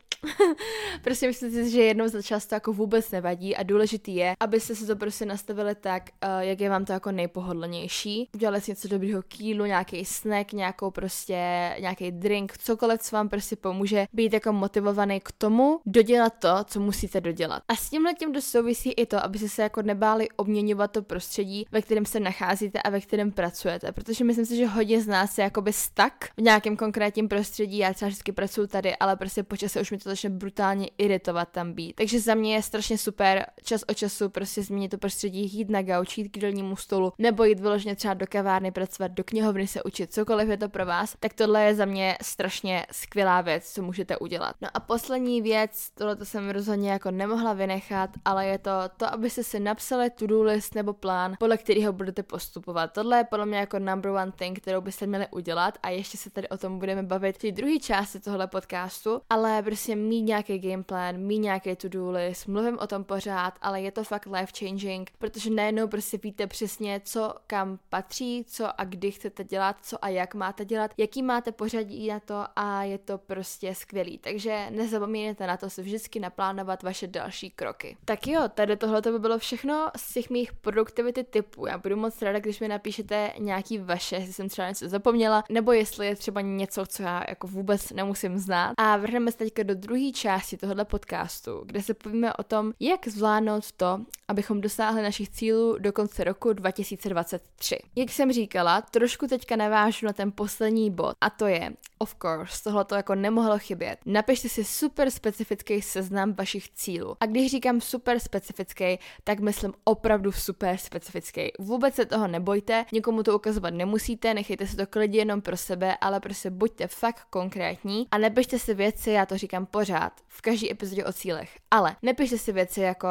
prostě 1.04 1.28
myslím 1.28 1.52
si, 1.52 1.72
že 1.72 1.82
jednou 1.82 2.08
za 2.08 2.22
čas 2.22 2.46
to 2.46 2.56
jako 2.56 2.74
vůbec 2.74 3.12
nevadí 3.12 3.56
a 3.56 3.64
důležitý 3.64 4.16
je, 4.16 4.34
abyste 4.40 4.76
si 4.76 4.88
to 4.88 4.96
prostě 4.96 5.26
nastavili 5.26 5.76
tak, 5.76 6.04
uh, 6.24 6.40
jak 6.40 6.62
je 6.62 6.70
vám 6.70 6.86
to 6.86 6.94
jako 6.94 7.12
nejpohodlnější. 7.12 8.30
Udělali 8.36 8.62
si 8.62 8.76
něco 8.80 8.88
dobrýho 8.88 9.22
kýlu, 9.22 9.66
nějaký 9.66 10.06
snack, 10.06 10.54
nějakou 10.54 10.92
prostě, 10.92 11.36
nějaký 11.80 12.12
drink, 12.12 12.58
cokoliv, 12.58 13.02
co 13.02 13.16
vám 13.16 13.30
prostě 13.30 13.56
pomůže 13.56 14.08
být 14.14 14.34
jako 14.34 14.54
motivovaný 14.54 15.20
k 15.20 15.32
tomu 15.32 15.80
dodělat 15.86 16.34
to, 16.40 16.64
co 16.66 16.80
musíte 16.80 17.22
dodělat. 17.22 17.64
A 17.68 17.76
s 17.76 17.90
tímhle 17.90 18.14
tím 18.14 18.42
souvisí 18.42 18.92
i 18.92 19.06
to, 19.06 19.24
aby 19.24 19.40
se 19.40 19.62
jako 19.62 19.82
nebáli 19.82 20.28
obměňovat 20.36 20.92
to 20.92 21.02
prostředí, 21.02 21.66
ve 21.72 21.82
kterém 21.82 22.06
se 22.06 22.20
nacházíte 22.20 22.82
a 22.82 22.90
ve 22.90 23.02
kterém 23.02 23.32
pracujete, 23.32 23.92
protože 23.92 24.24
myslím 24.24 24.46
si, 24.46 24.58
že 24.58 24.68
hodně 24.68 25.02
z 25.02 25.08
nás 25.08 25.38
je 25.38 25.44
jakoby 25.44 25.74
stuck 25.74 26.26
v 26.38 26.42
nějakém 26.42 26.78
konkrétním 26.78 27.28
prostředí. 27.28 27.78
Já 27.78 27.94
třeba 27.94 28.10
vždycky 28.10 28.32
pracuji 28.32 28.68
tady, 28.68 28.96
ale 28.96 29.16
prostě 29.16 29.44
počas 29.44 29.76
už 29.76 29.92
mi 29.92 29.98
to 29.98 30.10
začne 30.10 30.30
brutálně 30.30 30.90
iritovat 30.98 31.50
tam 31.52 31.74
být. 31.74 31.94
Takže 31.94 32.20
za 32.20 32.36
mě 32.36 32.56
je 32.56 32.62
strašně 32.62 32.98
super 32.98 33.46
čas 33.64 33.84
od 33.90 33.98
času 33.98 34.30
prostě 34.30 34.64
změnit 34.64 34.90
to 34.90 34.98
prostředí, 34.98 35.58
jít 35.58 35.70
na 35.70 35.82
gauč, 35.82 36.18
jít 36.18 36.30
k 36.30 36.38
jídelnímu 36.38 36.76
stolu, 36.76 37.14
nebo 37.18 37.44
jít 37.44 37.60
vyloženě 37.60 37.96
třeba 37.96 38.14
do 38.14 38.26
kavárny 38.28 38.69
pracovat, 38.72 39.12
do 39.12 39.24
knihovny 39.24 39.68
se 39.68 39.84
učit, 39.84 40.14
cokoliv 40.14 40.50
je 40.50 40.58
to 40.58 40.70
pro 40.70 40.86
vás, 40.86 41.16
tak 41.20 41.34
tohle 41.34 41.64
je 41.64 41.76
za 41.76 41.86
mě 41.86 42.18
strašně 42.22 42.86
skvělá 42.92 43.42
věc, 43.42 43.74
co 43.74 43.82
můžete 43.82 44.18
udělat. 44.18 44.56
No 44.62 44.68
a 44.74 44.80
poslední 44.80 45.42
věc, 45.42 45.90
tohle 45.98 46.16
to 46.16 46.26
jsem 46.26 46.50
rozhodně 46.50 46.92
jako 46.92 47.12
nemohla 47.12 47.54
vynechat, 47.54 48.10
ale 48.26 48.46
je 48.46 48.58
to 48.58 48.72
to, 48.98 49.14
abyste 49.14 49.44
si 49.44 49.60
napsali 49.60 50.10
to-do 50.10 50.44
list 50.44 50.76
nebo 50.76 50.94
plán, 50.94 51.36
podle 51.40 51.58
kterého 51.58 51.94
budete 51.94 52.24
postupovat. 52.24 52.94
Tohle 52.94 53.18
je 53.18 53.24
podle 53.24 53.46
mě 53.46 53.58
jako 53.58 53.80
number 53.80 54.12
one 54.12 54.32
thing, 54.32 54.60
kterou 54.60 54.82
byste 54.82 55.08
měli 55.08 55.28
udělat 55.32 55.78
a 55.84 55.90
ještě 55.90 56.18
se 56.18 56.30
tady 56.30 56.50
o 56.50 56.58
tom 56.58 56.80
budeme 56.80 57.04
bavit 57.04 57.36
v 57.36 57.42
té 57.42 57.52
druhé 57.52 57.80
části 57.80 58.20
tohle 58.20 58.48
podcastu, 58.48 59.22
ale 59.30 59.62
prostě 59.62 59.96
mít 59.96 60.22
nějaký 60.22 60.60
game 60.60 60.84
plan, 60.84 61.18
mít 61.18 61.40
nějaký 61.40 61.76
to-do 61.76 62.12
list, 62.12 62.48
mluvím 62.48 62.80
o 62.80 62.88
tom 62.88 63.04
pořád, 63.04 63.54
ale 63.62 63.82
je 63.82 63.92
to 63.92 64.04
fakt 64.04 64.26
life 64.26 64.54
changing, 64.60 65.12
protože 65.18 65.50
najednou 65.50 65.88
prostě 65.88 66.18
víte 66.18 66.48
přesně, 66.48 67.02
co 67.04 67.34
kam 67.48 67.80
patří, 67.90 68.46
co 68.48 68.59
a 68.66 68.84
kdy 68.84 69.12
chcete 69.12 69.44
dělat, 69.44 69.78
co 69.82 70.06
a 70.06 70.10
jak 70.10 70.36
máte 70.36 70.66
dělat, 70.66 70.92
jaký 70.98 71.24
máte 71.24 71.52
pořadí 71.52 72.08
na 72.08 72.20
to 72.20 72.46
a 72.56 72.84
je 72.84 72.98
to 72.98 73.18
prostě 73.18 73.76
skvělý. 73.76 74.18
Takže 74.18 74.68
nezapomínejte 74.70 75.48
na 75.48 75.58
to 75.58 75.70
si 75.70 75.82
vždycky 75.82 76.20
naplánovat 76.20 76.84
vaše 76.84 77.08
další 77.08 77.50
kroky. 77.50 77.98
Tak 78.06 78.28
jo, 78.28 78.42
tady 78.54 78.78
tohle 78.78 79.02
by 79.02 79.20
bylo 79.20 79.38
všechno 79.38 79.90
z 79.98 80.14
těch 80.14 80.30
mých 80.30 80.54
produktivity 80.54 81.24
typů. 81.24 81.66
Já 81.66 81.78
budu 81.78 81.96
moc 81.96 82.22
ráda, 82.22 82.40
když 82.40 82.60
mi 82.60 82.68
napíšete 82.68 83.32
nějaký 83.40 83.78
vaše, 83.78 84.16
jestli 84.16 84.34
jsem 84.34 84.50
třeba 84.50 84.70
něco 84.70 84.90
zapomněla, 84.90 85.44
nebo 85.50 85.72
jestli 85.72 86.08
je 86.08 86.16
třeba 86.16 86.42
něco, 86.42 86.86
co 86.86 87.04
já 87.04 87.24
jako 87.30 87.48
vůbec 87.48 87.92
nemusím 87.92 88.38
znát. 88.38 88.74
A 88.78 88.98
vrhneme 88.98 89.32
se 89.32 89.38
teďka 89.38 89.64
do 89.64 89.76
druhé 89.76 90.12
části 90.12 90.58
tohohle 90.58 90.86
podcastu, 90.86 91.64
kde 91.66 91.82
se 91.82 91.94
povíme 91.94 92.34
o 92.34 92.44
tom, 92.44 92.74
jak 92.80 93.08
zvládnout 93.08 93.72
to, 93.72 94.02
abychom 94.28 94.62
dosáhli 94.62 95.02
našich 95.02 95.30
cílů 95.30 95.78
do 95.80 95.94
konce 95.94 96.24
roku 96.24 96.54
2023. 96.54 97.78
Jak 97.96 98.10
jsem 98.10 98.32
říkala, 98.32 98.49
trošku 98.92 99.28
teďka 99.28 99.56
navážu 99.56 100.06
na 100.06 100.14
ten 100.14 100.32
poslední 100.32 100.92
bod 100.92 101.14
a 101.22 101.30
to 101.30 101.48
je, 101.48 101.74
of 101.98 102.16
course, 102.22 102.64
tohle 102.64 102.86
to 102.86 102.96
jako 102.96 103.16
nemohlo 103.16 103.60
chybět. 103.60 104.00
Napište 104.06 104.50
si 104.50 104.64
super 104.64 105.12
specifický 105.12 105.82
seznam 105.82 106.34
vašich 106.34 106.70
cílů. 106.70 107.16
A 107.20 107.26
když 107.26 107.52
říkám 107.52 107.82
super 107.82 108.20
specifický, 108.20 109.00
tak 109.24 109.40
myslím 109.40 109.74
opravdu 109.84 110.32
super 110.32 110.78
specifický. 110.78 111.52
Vůbec 111.60 111.96
se 111.96 112.06
toho 112.06 112.28
nebojte, 112.28 112.86
nikomu 112.92 113.24
to 113.24 113.36
ukazovat 113.36 113.74
nemusíte, 113.74 114.34
nechejte 114.34 114.68
si 114.68 114.76
to 114.76 114.88
klidně 114.88 115.20
jenom 115.20 115.42
pro 115.42 115.58
sebe, 115.58 115.98
ale 116.02 116.20
prostě 116.20 116.50
buďte 116.50 116.88
fakt 116.88 117.28
konkrétní 117.30 118.08
a 118.12 118.18
nepište 118.18 118.60
si 118.60 118.74
věci, 118.74 119.12
já 119.12 119.26
to 119.26 119.38
říkám 119.38 119.66
pořád, 119.66 120.14
v 120.28 120.42
každé 120.42 120.72
epizodě 120.72 121.06
o 121.06 121.14
cílech, 121.14 121.60
ale 121.72 121.96
nepište 122.02 122.38
si 122.38 122.52
věci 122.52 122.82
jako 122.82 123.08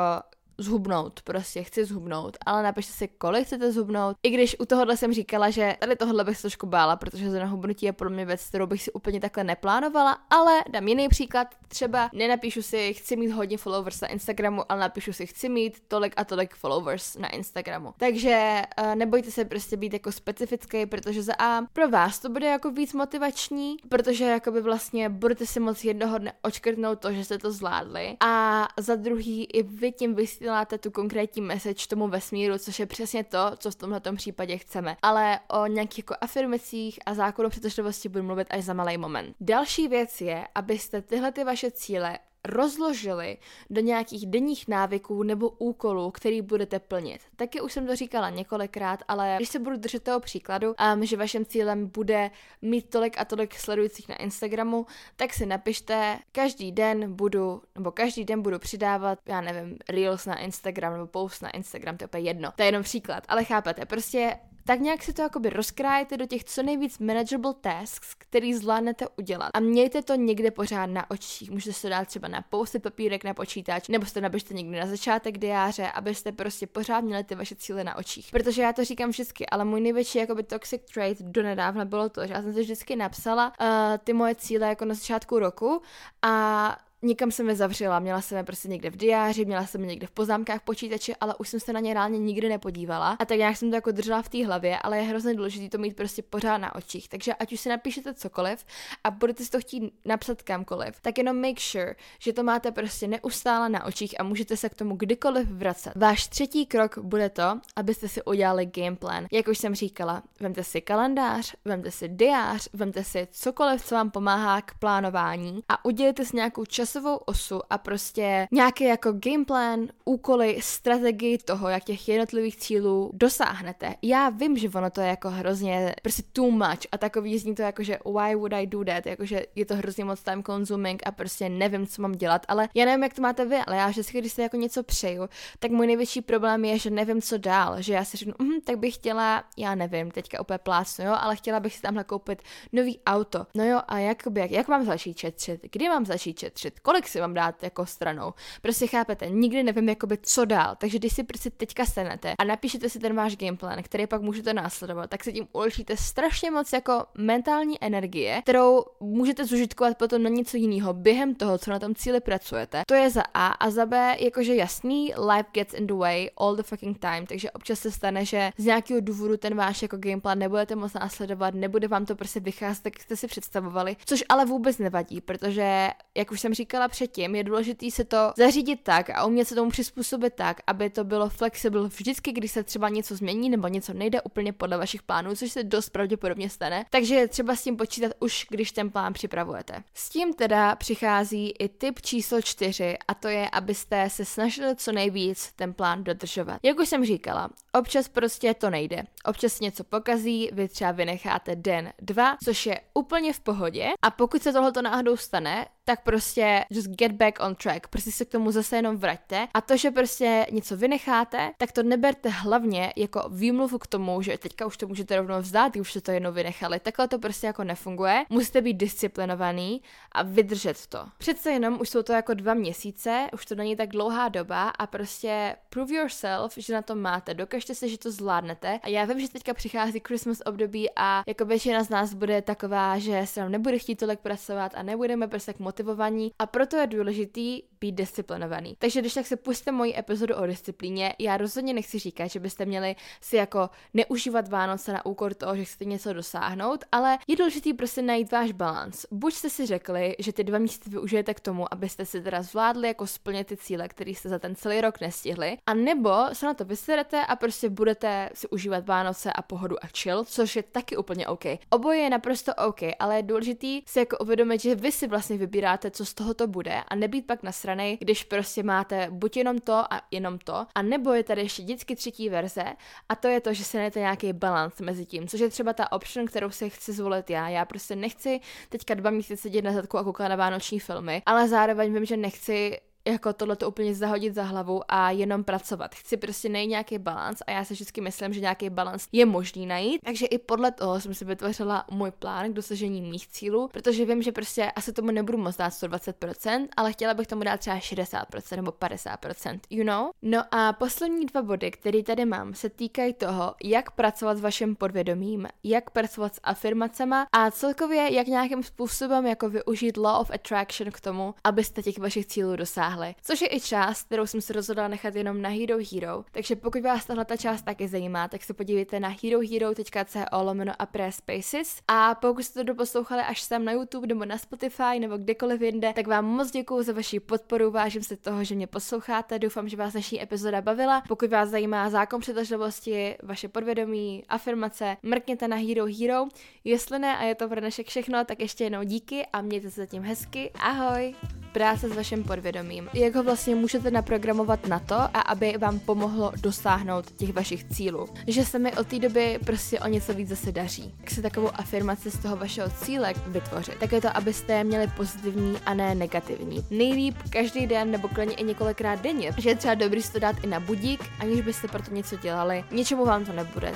zhubnout, 0.58 1.22
prostě 1.22 1.62
chci 1.62 1.84
zhubnout, 1.84 2.36
ale 2.46 2.62
napište 2.62 2.92
si, 2.92 3.08
kolik 3.08 3.46
chcete 3.46 3.72
zhubnout. 3.72 4.16
I 4.22 4.30
když 4.30 4.56
u 4.60 4.64
tohohle 4.64 4.96
jsem 4.96 5.12
říkala, 5.12 5.50
že 5.50 5.76
tady 5.80 5.96
tohle 5.96 6.24
bych 6.24 6.36
se 6.36 6.42
trošku 6.42 6.66
bála, 6.66 6.96
protože 6.96 7.30
za 7.30 7.44
hubnutí 7.44 7.86
je 7.86 7.92
pro 7.92 8.10
mě 8.10 8.24
věc, 8.24 8.48
kterou 8.48 8.66
bych 8.66 8.82
si 8.82 8.92
úplně 8.92 9.20
takhle 9.20 9.44
neplánovala, 9.44 10.18
ale 10.30 10.64
dám 10.70 10.88
jiný 10.88 11.08
příklad, 11.08 11.48
třeba 11.68 12.10
nenapíšu 12.12 12.62
si, 12.62 12.94
chci 12.94 13.16
mít 13.16 13.30
hodně 13.30 13.58
followers 13.58 14.00
na 14.00 14.08
Instagramu, 14.08 14.72
ale 14.72 14.80
napíšu 14.80 15.12
si, 15.12 15.26
chci 15.26 15.48
mít 15.48 15.80
tolik 15.88 16.12
a 16.16 16.24
tolik 16.24 16.54
followers 16.54 17.16
na 17.16 17.28
Instagramu. 17.28 17.94
Takže 17.98 18.62
uh, 18.82 18.94
nebojte 18.94 19.30
se 19.30 19.44
prostě 19.44 19.76
být 19.76 19.92
jako 19.92 20.12
specifický, 20.12 20.86
protože 20.86 21.22
za 21.22 21.32
A 21.38 21.62
pro 21.72 21.88
vás 21.88 22.18
to 22.18 22.28
bude 22.28 22.46
jako 22.46 22.70
víc 22.70 22.92
motivační, 22.92 23.76
protože 23.88 24.24
jakoby 24.24 24.60
vlastně 24.60 25.08
budete 25.08 25.46
si 25.46 25.60
moc 25.60 25.84
jednoho 25.84 26.18
dne 26.18 26.32
očkrtnout 26.42 26.98
to, 26.98 27.12
že 27.12 27.24
jste 27.24 27.38
to 27.38 27.52
zvládli 27.52 28.16
a 28.20 28.68
za 28.76 28.96
druhý 28.96 29.44
i 29.44 29.62
vy 29.62 29.92
tím 29.92 30.14
vysíláte 30.14 30.47
tu 30.78 30.90
konkrétní 30.90 31.42
message 31.42 31.86
tomu 31.88 32.08
vesmíru, 32.08 32.58
což 32.58 32.78
je 32.78 32.86
přesně 32.86 33.24
to, 33.24 33.38
co 33.56 33.70
v 33.70 33.74
tomhle 33.74 34.00
případě 34.16 34.58
chceme. 34.58 34.96
Ale 35.02 35.40
o 35.48 35.66
nějakých 35.66 35.98
jako 35.98 36.14
afirmacích 36.20 36.98
a 37.06 37.14
zákonu 37.14 37.48
přitažlivosti 37.50 38.08
budu 38.08 38.24
mluvit 38.24 38.48
až 38.50 38.64
za 38.64 38.72
malý 38.72 38.98
moment. 38.98 39.36
Další 39.40 39.88
věc 39.88 40.20
je, 40.20 40.48
abyste 40.54 41.02
tyhle 41.02 41.32
ty 41.32 41.44
vaše 41.44 41.70
cíle 41.70 42.18
rozložili 42.44 43.38
do 43.70 43.80
nějakých 43.80 44.26
denních 44.26 44.68
návyků 44.68 45.22
nebo 45.22 45.48
úkolů, 45.48 46.10
který 46.10 46.42
budete 46.42 46.78
plnit. 46.78 47.20
Taky 47.36 47.60
už 47.60 47.72
jsem 47.72 47.86
to 47.86 47.96
říkala 47.96 48.30
několikrát, 48.30 49.00
ale 49.08 49.34
když 49.36 49.48
se 49.48 49.58
budu 49.58 49.76
držet 49.76 50.02
toho 50.02 50.20
příkladu, 50.20 50.74
um, 50.94 51.04
že 51.04 51.16
vaším 51.16 51.46
cílem 51.46 51.86
bude 51.86 52.30
mít 52.62 52.90
tolik 52.90 53.20
a 53.20 53.24
tolik 53.24 53.54
sledujících 53.54 54.08
na 54.08 54.16
Instagramu, 54.16 54.86
tak 55.16 55.34
si 55.34 55.46
napište, 55.46 56.18
každý 56.32 56.72
den 56.72 57.14
budu, 57.14 57.62
nebo 57.74 57.90
každý 57.92 58.24
den 58.24 58.42
budu 58.42 58.58
přidávat, 58.58 59.18
já 59.26 59.40
nevím, 59.40 59.78
reels 59.88 60.26
na 60.26 60.38
Instagram 60.38 60.92
nebo 60.92 61.06
post 61.06 61.42
na 61.42 61.50
Instagram, 61.50 61.96
to 61.96 62.16
je 62.16 62.22
jedno. 62.22 62.52
To 62.56 62.62
je 62.62 62.68
jenom 62.68 62.82
příklad, 62.82 63.24
ale 63.28 63.44
chápete, 63.44 63.86
prostě 63.86 64.38
tak 64.68 64.80
nějak 64.80 65.02
si 65.02 65.12
to 65.12 65.22
jakoby 65.22 65.50
rozkrájete 65.50 66.16
do 66.16 66.26
těch 66.26 66.44
co 66.44 66.62
nejvíc 66.62 66.98
manageable 66.98 67.54
tasks, 67.54 68.14
který 68.18 68.54
zvládnete 68.54 69.06
udělat. 69.18 69.50
A 69.54 69.60
mějte 69.60 70.02
to 70.02 70.14
někde 70.14 70.50
pořád 70.50 70.86
na 70.86 71.10
očích. 71.10 71.50
Můžete 71.50 71.72
se 71.72 71.88
dát 71.88 72.08
třeba 72.08 72.28
na 72.28 72.42
pousty 72.42 72.78
papírek 72.78 73.24
na 73.24 73.34
počítač, 73.34 73.88
nebo 73.88 74.06
se 74.06 74.20
napište 74.20 74.54
někdy 74.54 74.78
na 74.80 74.86
začátek 74.86 75.38
diáře, 75.38 75.90
abyste 75.90 76.32
prostě 76.32 76.66
pořád 76.66 77.00
měli 77.00 77.24
ty 77.24 77.34
vaše 77.34 77.54
cíle 77.54 77.84
na 77.84 77.96
očích. 77.96 78.28
Protože 78.30 78.62
já 78.62 78.72
to 78.72 78.84
říkám 78.84 79.10
vždycky, 79.10 79.46
ale 79.46 79.64
můj 79.64 79.80
největší 79.80 80.18
jakoby 80.18 80.42
toxic 80.42 80.82
trait 80.94 81.22
do 81.22 81.42
nedávna 81.42 81.84
bylo 81.84 82.08
to, 82.08 82.26
že 82.26 82.32
já 82.32 82.42
jsem 82.42 82.54
si 82.54 82.60
vždycky 82.60 82.96
napsala 82.96 83.52
uh, 83.60 83.66
ty 84.04 84.12
moje 84.12 84.34
cíle 84.34 84.68
jako 84.68 84.84
na 84.84 84.94
začátku 84.94 85.38
roku 85.38 85.82
a 86.22 86.76
Nikam 87.02 87.30
jsem 87.30 87.48
je 87.48 87.54
zavřela, 87.54 87.98
měla 87.98 88.20
jsem 88.20 88.38
je 88.38 88.44
prostě 88.44 88.68
někde 88.68 88.90
v 88.90 88.96
diáři, 88.96 89.44
měla 89.44 89.66
jsem 89.66 89.80
je 89.80 89.86
někde 89.86 90.06
v 90.06 90.10
poznámkách 90.10 90.60
počítače, 90.60 91.14
ale 91.20 91.34
už 91.38 91.48
jsem 91.48 91.60
se 91.60 91.72
na 91.72 91.80
ně 91.80 91.94
reálně 91.94 92.18
nikdy 92.18 92.48
nepodívala. 92.48 93.16
A 93.18 93.24
tak 93.24 93.38
nějak 93.38 93.56
jsem 93.56 93.70
to 93.70 93.74
jako 93.74 93.92
držela 93.92 94.22
v 94.22 94.28
té 94.28 94.46
hlavě, 94.46 94.78
ale 94.78 94.98
je 94.98 95.02
hrozně 95.02 95.34
důležité 95.34 95.68
to 95.68 95.78
mít 95.78 95.96
prostě 95.96 96.22
pořád 96.22 96.58
na 96.58 96.74
očích. 96.74 97.08
Takže 97.08 97.34
ať 97.34 97.52
už 97.52 97.60
si 97.60 97.68
napíšete 97.68 98.14
cokoliv 98.14 98.64
a 99.04 99.10
budete 99.10 99.44
si 99.44 99.50
to 99.50 99.60
chtít 99.60 99.92
napsat 100.04 100.42
kamkoliv, 100.42 101.00
tak 101.00 101.18
jenom 101.18 101.40
make 101.40 101.60
sure, 101.60 101.94
že 102.18 102.32
to 102.32 102.42
máte 102.42 102.72
prostě 102.72 103.08
neustále 103.08 103.68
na 103.68 103.84
očích 103.84 104.20
a 104.20 104.22
můžete 104.22 104.56
se 104.56 104.68
k 104.68 104.74
tomu 104.74 104.96
kdykoliv 104.96 105.48
vracet. 105.50 105.92
Váš 105.96 106.28
třetí 106.28 106.66
krok 106.66 106.98
bude 106.98 107.30
to, 107.30 107.60
abyste 107.76 108.08
si 108.08 108.24
udělali 108.24 108.66
game 108.66 108.96
plan. 108.96 109.26
Jak 109.32 109.48
už 109.48 109.58
jsem 109.58 109.74
říkala, 109.74 110.22
vemte 110.40 110.64
si 110.64 110.80
kalendář, 110.80 111.54
vemte 111.64 111.90
si 111.90 112.08
diář, 112.08 112.68
vemte 112.72 113.04
si 113.04 113.28
cokoliv, 113.30 113.84
co 113.84 113.94
vám 113.94 114.10
pomáhá 114.10 114.62
k 114.62 114.78
plánování 114.78 115.62
a 115.68 115.84
udělejte 115.84 116.24
si 116.24 116.36
nějakou 116.36 116.64
čas 116.64 116.87
časovou 116.88 117.16
osu 117.16 117.60
a 117.70 117.78
prostě 117.78 118.48
nějaký 118.50 118.84
jako 118.84 119.12
gameplan, 119.12 119.88
úkoly, 120.04 120.58
strategii 120.62 121.38
toho, 121.38 121.68
jak 121.68 121.84
těch 121.84 122.08
jednotlivých 122.08 122.56
cílů 122.56 123.10
dosáhnete. 123.14 123.94
Já 124.02 124.28
vím, 124.28 124.56
že 124.56 124.68
ono 124.74 124.90
to 124.90 125.00
je 125.00 125.06
jako 125.06 125.30
hrozně 125.30 125.94
prostě 126.02 126.22
too 126.32 126.50
much 126.50 126.86
a 126.92 126.98
takový 126.98 127.38
zní 127.38 127.54
to 127.54 127.62
jako, 127.62 127.82
že 127.82 127.98
why 128.04 128.34
would 128.34 128.52
I 128.52 128.66
do 128.66 128.84
that, 128.84 129.06
jakože 129.06 129.42
je 129.54 129.64
to 129.64 129.76
hrozně 129.76 130.04
moc 130.04 130.22
time 130.22 130.42
consuming 130.42 131.02
a 131.06 131.10
prostě 131.10 131.48
nevím, 131.48 131.86
co 131.86 132.02
mám 132.02 132.12
dělat, 132.12 132.46
ale 132.48 132.68
já 132.74 132.84
nevím, 132.84 133.02
jak 133.02 133.14
to 133.14 133.22
máte 133.22 133.44
vy, 133.44 133.56
ale 133.56 133.76
já 133.76 133.88
vždycky, 133.88 134.18
když 134.18 134.32
se 134.32 134.42
jako 134.42 134.56
něco 134.56 134.82
přeju, 134.82 135.28
tak 135.58 135.70
můj 135.70 135.86
největší 135.86 136.20
problém 136.20 136.64
je, 136.64 136.78
že 136.78 136.90
nevím, 136.90 137.22
co 137.22 137.38
dál, 137.38 137.82
že 137.82 137.94
já 137.94 138.04
si 138.04 138.16
řeknu, 138.16 138.34
hm, 138.42 138.60
tak 138.64 138.78
bych 138.78 138.94
chtěla, 138.94 139.44
já 139.56 139.74
nevím, 139.74 140.10
teďka 140.10 140.40
úplně 140.40 140.58
plácnu, 140.58 141.04
jo, 141.04 141.14
ale 141.18 141.36
chtěla 141.36 141.60
bych 141.60 141.74
si 141.74 141.82
tamhle 141.82 142.04
koupit 142.04 142.42
nový 142.72 143.00
auto. 143.06 143.46
No 143.54 143.64
jo, 143.64 143.80
a 143.88 143.98
jak, 143.98 144.22
jak, 144.34 144.50
jak 144.50 144.68
mám 144.68 144.84
začít 144.84 145.18
šetřit? 145.18 145.60
Kdy 145.72 145.88
mám 145.88 146.06
začít 146.06 146.38
šetřit? 146.38 146.77
Kolik 146.82 147.08
si 147.08 147.20
mám 147.20 147.34
dát 147.34 147.62
jako 147.62 147.86
stranou. 147.86 148.32
Prostě 148.62 148.86
chápete, 148.86 149.30
nikdy 149.30 149.62
nevím 149.62 149.88
jakoby 149.88 150.18
co 150.22 150.44
dál, 150.44 150.76
takže 150.78 150.98
když 150.98 151.12
si 151.12 151.24
prostě 151.24 151.50
teďka 151.50 151.84
stanete 151.84 152.34
a 152.38 152.44
napíšete 152.44 152.88
si 152.88 152.98
ten 152.98 153.16
váš 153.16 153.36
gameplan, 153.36 153.82
který 153.82 154.06
pak 154.06 154.22
můžete 154.22 154.54
následovat, 154.54 155.10
tak 155.10 155.24
se 155.24 155.32
tím 155.32 155.48
uložíte 155.52 155.96
strašně 155.96 156.50
moc 156.50 156.72
jako 156.72 157.04
mentální 157.18 157.84
energie, 157.84 158.40
kterou 158.42 158.84
můžete 159.00 159.44
zužitkovat 159.44 159.98
potom 159.98 160.22
na 160.22 160.30
něco 160.30 160.56
jiného 160.56 160.92
během 160.92 161.34
toho, 161.34 161.58
co 161.58 161.70
na 161.70 161.78
tom 161.78 161.94
cíli 161.94 162.20
pracujete. 162.20 162.82
To 162.86 162.94
je 162.94 163.10
za 163.10 163.22
A 163.34 163.46
a 163.46 163.70
za 163.70 163.86
B, 163.86 164.16
jakože 164.18 164.54
jasný, 164.54 165.14
life 165.30 165.48
gets 165.52 165.74
in 165.74 165.86
the 165.86 165.94
way 165.94 166.30
all 166.36 166.56
the 166.56 166.62
fucking 166.62 166.98
time, 166.98 167.26
takže 167.26 167.50
občas 167.50 167.78
se 167.78 167.90
stane, 167.90 168.24
že 168.24 168.50
z 168.56 168.64
nějakého 168.64 169.00
důvodu 169.00 169.36
ten 169.36 169.54
váš 169.54 169.82
jako 169.82 169.96
gameplan 169.96 170.38
nebudete 170.38 170.74
moc 170.74 170.92
následovat, 170.92 171.54
nebude 171.54 171.88
vám 171.88 172.06
to 172.06 172.16
prostě 172.16 172.40
vycházet, 172.40 172.82
tak 172.82 173.00
jste 173.00 173.16
si 173.16 173.26
představovali, 173.26 173.96
což 174.04 174.24
ale 174.28 174.44
vůbec 174.44 174.78
nevadí, 174.78 175.20
protože, 175.20 175.90
jak 176.14 176.30
už 176.30 176.40
jsem 176.40 176.54
říkala, 176.54 176.67
říkala 176.68 176.88
předtím, 176.88 177.34
je 177.34 177.44
důležité 177.44 177.90
se 177.90 178.04
to 178.04 178.32
zařídit 178.36 178.80
tak 178.82 179.10
a 179.10 179.24
umět 179.24 179.48
se 179.48 179.54
tomu 179.54 179.70
přizpůsobit 179.70 180.34
tak, 180.34 180.60
aby 180.66 180.90
to 180.90 181.04
bylo 181.04 181.28
flexible 181.28 181.88
vždycky, 181.88 182.32
když 182.32 182.50
se 182.50 182.62
třeba 182.62 182.88
něco 182.88 183.16
změní 183.16 183.50
nebo 183.50 183.68
něco 183.68 183.92
nejde 183.92 184.22
úplně 184.22 184.52
podle 184.52 184.78
vašich 184.78 185.02
plánů, 185.02 185.36
což 185.36 185.52
se 185.52 185.64
dost 185.64 185.90
pravděpodobně 185.90 186.50
stane. 186.50 186.84
Takže 186.90 187.14
je 187.14 187.28
třeba 187.28 187.56
s 187.56 187.62
tím 187.62 187.76
počítat 187.76 188.12
už, 188.20 188.46
když 188.50 188.72
ten 188.72 188.90
plán 188.90 189.12
připravujete. 189.12 189.82
S 189.94 190.08
tím 190.08 190.34
teda 190.34 190.76
přichází 190.76 191.54
i 191.58 191.68
tip 191.68 192.00
číslo 192.00 192.42
čtyři 192.42 192.96
a 193.08 193.14
to 193.14 193.28
je, 193.28 193.50
abyste 193.50 194.10
se 194.10 194.24
snažili 194.24 194.76
co 194.76 194.92
nejvíc 194.92 195.52
ten 195.56 195.74
plán 195.74 196.04
dodržovat. 196.04 196.58
Jak 196.62 196.78
už 196.78 196.88
jsem 196.88 197.04
říkala, 197.04 197.50
občas 197.72 198.08
prostě 198.08 198.54
to 198.54 198.70
nejde. 198.70 199.02
Občas 199.24 199.60
něco 199.60 199.84
pokazí, 199.84 200.50
vy 200.52 200.68
třeba 200.68 200.92
vynecháte 200.92 201.56
den, 201.56 201.92
dva, 201.98 202.36
což 202.44 202.66
je 202.66 202.80
úplně 202.94 203.32
v 203.32 203.40
pohodě 203.40 203.88
a 204.02 204.10
pokud 204.10 204.42
se 204.42 204.52
tohle 204.52 204.72
náhodou 204.82 205.16
stane, 205.16 205.66
tak 205.84 206.02
prostě 206.02 206.57
just 206.70 206.88
get 206.88 207.12
back 207.12 207.38
on 207.40 207.54
track, 207.54 207.88
prostě 207.88 208.12
se 208.12 208.24
k 208.24 208.28
tomu 208.28 208.50
zase 208.50 208.76
jenom 208.76 208.96
vraťte 208.96 209.48
a 209.54 209.60
to, 209.60 209.76
že 209.76 209.90
prostě 209.90 210.46
něco 210.50 210.76
vynecháte, 210.76 211.50
tak 211.58 211.72
to 211.72 211.82
neberte 211.82 212.28
hlavně 212.28 212.92
jako 212.96 213.28
výmluvu 213.28 213.78
k 213.78 213.86
tomu, 213.86 214.22
že 214.22 214.38
teďka 214.38 214.66
už 214.66 214.76
to 214.76 214.86
můžete 214.86 215.16
rovnou 215.16 215.40
vzdát, 215.40 215.76
už 215.76 215.90
jste 215.90 216.00
to 216.00 216.10
jednou 216.10 216.32
vynechali. 216.32 216.80
Takhle 216.80 217.08
to 217.08 217.18
prostě 217.18 217.46
jako 217.46 217.64
nefunguje. 217.64 218.24
Musíte 218.30 218.60
být 218.60 218.74
disciplinovaný 218.74 219.82
a 220.12 220.22
vydržet 220.22 220.86
to. 220.86 220.98
Přece 221.18 221.50
jenom 221.50 221.80
už 221.80 221.88
jsou 221.88 222.02
to 222.02 222.12
jako 222.12 222.34
dva 222.34 222.54
měsíce, 222.54 223.28
už 223.32 223.46
to 223.46 223.54
není 223.54 223.76
tak 223.76 223.88
dlouhá 223.88 224.28
doba 224.28 224.68
a 224.68 224.86
prostě 224.86 225.56
prove 225.70 225.94
yourself, 225.94 226.54
že 226.56 226.74
na 226.74 226.82
to 226.82 226.94
máte, 226.94 227.34
dokažte 227.34 227.74
se, 227.74 227.88
že 227.88 227.98
to 227.98 228.10
zvládnete. 228.10 228.80
A 228.82 228.88
já 228.88 229.04
vím, 229.04 229.20
že 229.20 229.28
teďka 229.28 229.54
přichází 229.54 230.02
Christmas 230.06 230.42
období 230.46 230.88
a 230.96 231.22
jako 231.26 231.44
většina 231.44 231.84
z 231.84 231.88
nás 231.88 232.14
bude 232.14 232.42
taková, 232.42 232.98
že 232.98 233.22
se 233.24 233.40
nám 233.40 233.52
nebude 233.52 233.78
chtít 233.78 233.96
tolik 233.96 234.20
pracovat 234.20 234.72
a 234.74 234.82
nebudeme 234.82 235.28
prostě 235.28 235.52
tak 235.52 235.60
motivovaní 235.60 236.32
a 236.38 236.46
proto 236.48 236.76
je 236.76 236.86
důležitý 236.86 237.62
být 237.80 237.92
disciplinovaný. 237.92 238.76
Takže 238.78 239.00
když 239.00 239.14
tak 239.14 239.26
se 239.26 239.36
puste 239.36 239.72
moji 239.72 239.98
epizodu 239.98 240.34
o 240.34 240.46
disciplíně, 240.46 241.14
já 241.18 241.36
rozhodně 241.36 241.74
nechci 241.74 241.98
říkat, 241.98 242.26
že 242.26 242.40
byste 242.40 242.64
měli 242.64 242.96
si 243.20 243.36
jako 243.36 243.70
neužívat 243.94 244.48
Vánoce 244.48 244.92
na 244.92 245.06
úkor 245.06 245.34
toho, 245.34 245.56
že 245.56 245.64
chcete 245.64 245.84
něco 245.84 246.12
dosáhnout, 246.12 246.84
ale 246.92 247.18
je 247.26 247.36
důležitý 247.36 247.74
prostě 247.74 248.02
najít 248.02 248.32
váš 248.32 248.52
balans. 248.52 249.06
Buď 249.10 249.34
jste 249.34 249.50
si 249.50 249.66
řekli, 249.66 250.16
že 250.18 250.32
ty 250.32 250.44
dva 250.44 250.58
měsíce 250.58 250.90
využijete 250.90 251.34
k 251.34 251.40
tomu, 251.40 251.74
abyste 251.74 252.06
si 252.06 252.22
teda 252.22 252.42
zvládli 252.42 252.88
jako 252.88 253.06
splnit 253.06 253.46
ty 253.46 253.56
cíle, 253.56 253.88
které 253.88 254.10
jste 254.10 254.28
za 254.28 254.38
ten 254.38 254.54
celý 254.54 254.80
rok 254.80 255.00
nestihli, 255.00 255.58
a 255.66 255.74
nebo 255.74 256.10
se 256.32 256.46
na 256.46 256.54
to 256.54 256.64
vyserete 256.64 257.26
a 257.26 257.36
prostě 257.36 257.70
budete 257.70 258.30
si 258.34 258.48
užívat 258.48 258.86
Vánoce 258.86 259.32
a 259.32 259.42
pohodu 259.42 259.84
a 259.84 259.88
chill, 259.98 260.24
což 260.24 260.56
je 260.56 260.62
taky 260.62 260.96
úplně 260.96 261.28
OK. 261.28 261.44
Oboje 261.70 261.98
je 261.98 262.10
naprosto 262.10 262.54
OK, 262.54 262.80
ale 262.98 263.16
je 263.16 263.22
důležitý 263.22 263.82
si 263.86 263.98
jako 263.98 264.18
uvědomit, 264.18 264.60
že 264.60 264.74
vy 264.74 264.92
si 264.92 265.06
vlastně 265.06 265.36
vybíráte, 265.36 265.90
co 265.90 266.06
z 266.06 266.14
toho 266.14 266.34
to 266.34 266.46
bude 266.46 266.82
a 266.88 266.94
nebýt 266.94 267.26
pak 267.26 267.42
na 267.42 267.52
strany, 267.68 267.98
když 268.00 268.24
prostě 268.24 268.62
máte 268.62 269.08
buď 269.10 269.36
jenom 269.36 269.58
to 269.58 269.72
a 269.72 270.00
jenom 270.10 270.38
to, 270.38 270.66
a 270.74 270.82
nebo 270.82 271.12
je 271.12 271.22
tady 271.22 271.42
ještě 271.42 271.62
vždycky 271.62 271.96
třetí 271.96 272.28
verze 272.28 272.64
a 273.08 273.14
to 273.14 273.28
je 273.28 273.40
to, 273.40 273.54
že 273.54 273.64
se 273.64 273.78
najde 273.78 274.00
nějaký 274.00 274.32
balans 274.32 274.80
mezi 274.80 275.06
tím, 275.06 275.28
což 275.28 275.40
je 275.40 275.48
třeba 275.48 275.72
ta 275.72 275.92
option, 275.92 276.26
kterou 276.26 276.50
si 276.50 276.70
chci 276.70 276.92
zvolit 276.92 277.30
já. 277.30 277.48
Já 277.48 277.64
prostě 277.64 277.96
nechci 277.96 278.40
teďka 278.68 278.94
dva 278.94 279.10
měsíce 279.10 279.36
sedět 279.36 279.64
na 279.64 279.72
zadku 279.72 279.98
a 279.98 280.04
koukat 280.04 280.28
na 280.28 280.36
vánoční 280.36 280.80
filmy, 280.80 281.22
ale 281.26 281.48
zároveň 281.48 281.94
vím, 281.94 282.04
že 282.04 282.16
nechci 282.16 282.80
jako 283.08 283.32
tohle 283.32 283.56
to 283.56 283.68
úplně 283.68 283.94
zahodit 283.94 284.34
za 284.34 284.42
hlavu 284.42 284.80
a 284.88 285.10
jenom 285.10 285.44
pracovat. 285.44 285.94
Chci 285.94 286.16
prostě 286.16 286.48
najít 286.48 286.68
nějaký 286.68 286.98
balans 286.98 287.42
a 287.46 287.50
já 287.50 287.64
si 287.64 287.74
vždycky 287.74 288.00
myslím, 288.00 288.32
že 288.32 288.40
nějaký 288.40 288.70
balans 288.70 289.08
je 289.12 289.26
možný 289.26 289.66
najít. 289.66 290.00
Takže 290.04 290.26
i 290.26 290.38
podle 290.38 290.70
toho 290.70 291.00
jsem 291.00 291.14
si 291.14 291.24
vytvořila 291.24 291.84
můj 291.90 292.10
plán 292.10 292.50
k 292.50 292.54
dosažení 292.54 293.02
mých 293.02 293.28
cílů, 293.28 293.68
protože 293.72 294.04
vím, 294.04 294.22
že 294.22 294.32
prostě 294.32 294.72
asi 294.76 294.92
tomu 294.92 295.10
nebudu 295.10 295.38
moc 295.38 295.56
dát 295.56 295.68
120%, 295.68 296.68
ale 296.76 296.92
chtěla 296.92 297.14
bych 297.14 297.26
tomu 297.26 297.42
dát 297.42 297.60
třeba 297.60 297.76
60% 297.76 298.56
nebo 298.56 298.70
50%, 298.70 299.60
you 299.70 299.84
know? 299.84 300.10
No 300.22 300.42
a 300.50 300.72
poslední 300.72 301.26
dva 301.26 301.42
body, 301.42 301.70
které 301.70 302.02
tady 302.02 302.24
mám, 302.24 302.54
se 302.54 302.70
týkají 302.70 303.14
toho, 303.14 303.54
jak 303.64 303.90
pracovat 303.90 304.38
s 304.38 304.40
vaším 304.40 304.76
podvědomím, 304.76 305.48
jak 305.64 305.90
pracovat 305.90 306.34
s 306.34 306.40
afirmacema 306.42 307.26
a 307.32 307.50
celkově 307.50 308.14
jak 308.14 308.26
nějakým 308.26 308.62
způsobem 308.62 309.26
jako 309.26 309.50
využít 309.50 309.96
law 309.96 310.20
of 310.20 310.30
attraction 310.30 310.90
k 310.90 311.00
tomu, 311.00 311.34
abyste 311.44 311.82
těch 311.82 311.98
vašich 311.98 312.26
cílů 312.26 312.56
dosáhli. 312.56 312.87
Což 313.22 313.40
je 313.40 313.48
i 313.56 313.60
část, 313.60 314.02
kterou 314.02 314.26
jsem 314.26 314.40
se 314.40 314.52
rozhodla 314.52 314.88
nechat 314.88 315.14
jenom 315.14 315.42
na 315.42 315.48
Hero 315.48 315.76
Hero. 315.92 316.24
Takže 316.32 316.56
pokud 316.56 316.82
vás 316.82 317.06
tahle 317.06 317.24
ta 317.24 317.36
část 317.36 317.62
taky 317.62 317.88
zajímá, 317.88 318.28
tak 318.28 318.44
se 318.44 318.54
podívejte 318.54 319.00
na 319.00 319.08
herohero.co 319.22 320.42
lomeno 320.42 320.72
a 320.78 320.86
Spaces. 321.10 321.80
A 321.88 322.14
pokud 322.14 322.44
jste 322.44 322.60
to 322.60 322.64
doposlouchali 322.64 323.22
až 323.22 323.40
sem 323.40 323.64
na 323.64 323.72
YouTube 323.72 324.06
nebo 324.06 324.24
na 324.24 324.38
Spotify 324.38 324.98
nebo 325.00 325.16
kdekoliv 325.16 325.60
jinde, 325.60 325.92
tak 325.92 326.06
vám 326.06 326.24
moc 326.24 326.50
děkuji 326.50 326.82
za 326.82 326.92
vaši 326.92 327.20
podporu, 327.20 327.70
vážím 327.70 328.02
se 328.02 328.16
toho, 328.16 328.44
že 328.44 328.54
mě 328.54 328.66
posloucháte, 328.66 329.38
doufám, 329.38 329.68
že 329.68 329.76
vás 329.76 329.92
dnešní 329.92 330.22
epizoda 330.22 330.60
bavila. 330.60 331.02
Pokud 331.08 331.30
vás 331.30 331.48
zajímá 331.48 331.90
zákon 331.90 332.20
přitažlivosti, 332.20 333.16
vaše 333.22 333.48
podvědomí, 333.48 334.24
afirmace, 334.28 334.96
mrkněte 335.02 335.48
na 335.48 335.56
Hero 335.56 335.86
Hero. 336.00 336.26
Jestli 336.64 336.98
ne 336.98 337.16
a 337.16 337.22
je 337.22 337.34
to 337.34 337.48
pro 337.48 337.60
dnešek 337.60 337.86
všechno, 337.86 338.24
tak 338.24 338.40
ještě 338.40 338.64
jednou 338.64 338.82
díky 338.82 339.26
a 339.32 339.40
mějte 339.40 339.70
se 339.70 339.80
zatím 339.80 340.02
hezky. 340.02 340.50
Ahoj! 340.60 341.14
Práce 341.52 341.88
s 341.88 341.96
vaším 341.96 342.24
podvědomím. 342.24 342.77
Jak 342.94 343.14
ho 343.14 343.22
vlastně 343.22 343.54
můžete 343.54 343.90
naprogramovat 343.90 344.66
na 344.66 344.78
to, 344.78 344.94
a 344.94 345.20
aby 345.20 345.54
vám 345.58 345.78
pomohlo 345.78 346.32
dosáhnout 346.40 347.10
těch 347.10 347.32
vašich 347.32 347.64
cílů. 347.64 348.08
Že 348.26 348.44
se 348.44 348.58
mi 348.58 348.72
od 348.72 348.86
té 348.86 348.98
doby 348.98 349.38
prostě 349.46 349.80
o 349.80 349.88
něco 349.88 350.14
víc 350.14 350.28
zase 350.28 350.52
daří. 350.52 350.94
Jak 351.00 351.10
si 351.10 351.22
takovou 351.22 351.50
afirmaci 351.54 352.10
z 352.10 352.18
toho 352.18 352.36
vašeho 352.36 352.70
cíle 352.70 353.14
vytvořit, 353.26 353.74
tak 353.80 353.92
je 353.92 354.00
to, 354.00 354.16
abyste 354.16 354.64
měli 354.64 354.86
pozitivní 354.96 355.56
a 355.66 355.74
ne 355.74 355.94
negativní. 355.94 356.64
Nejlíp 356.70 357.16
každý 357.30 357.66
den 357.66 357.90
nebo 357.90 358.08
klidně 358.08 358.34
i 358.34 358.44
několikrát 358.44 359.00
denně, 359.00 359.32
že 359.38 359.48
je 359.48 359.56
třeba 359.56 359.74
dobrý 359.74 360.02
si 360.02 360.12
to 360.12 360.18
dát 360.18 360.36
i 360.44 360.46
na 360.46 360.60
budík, 360.60 361.04
aniž 361.20 361.40
byste 361.40 361.68
proto 361.68 361.94
něco 361.94 362.16
dělali. 362.16 362.64
Ničemu 362.70 363.04
vám 363.04 363.24
to 363.24 363.32
nebude. 363.32 363.72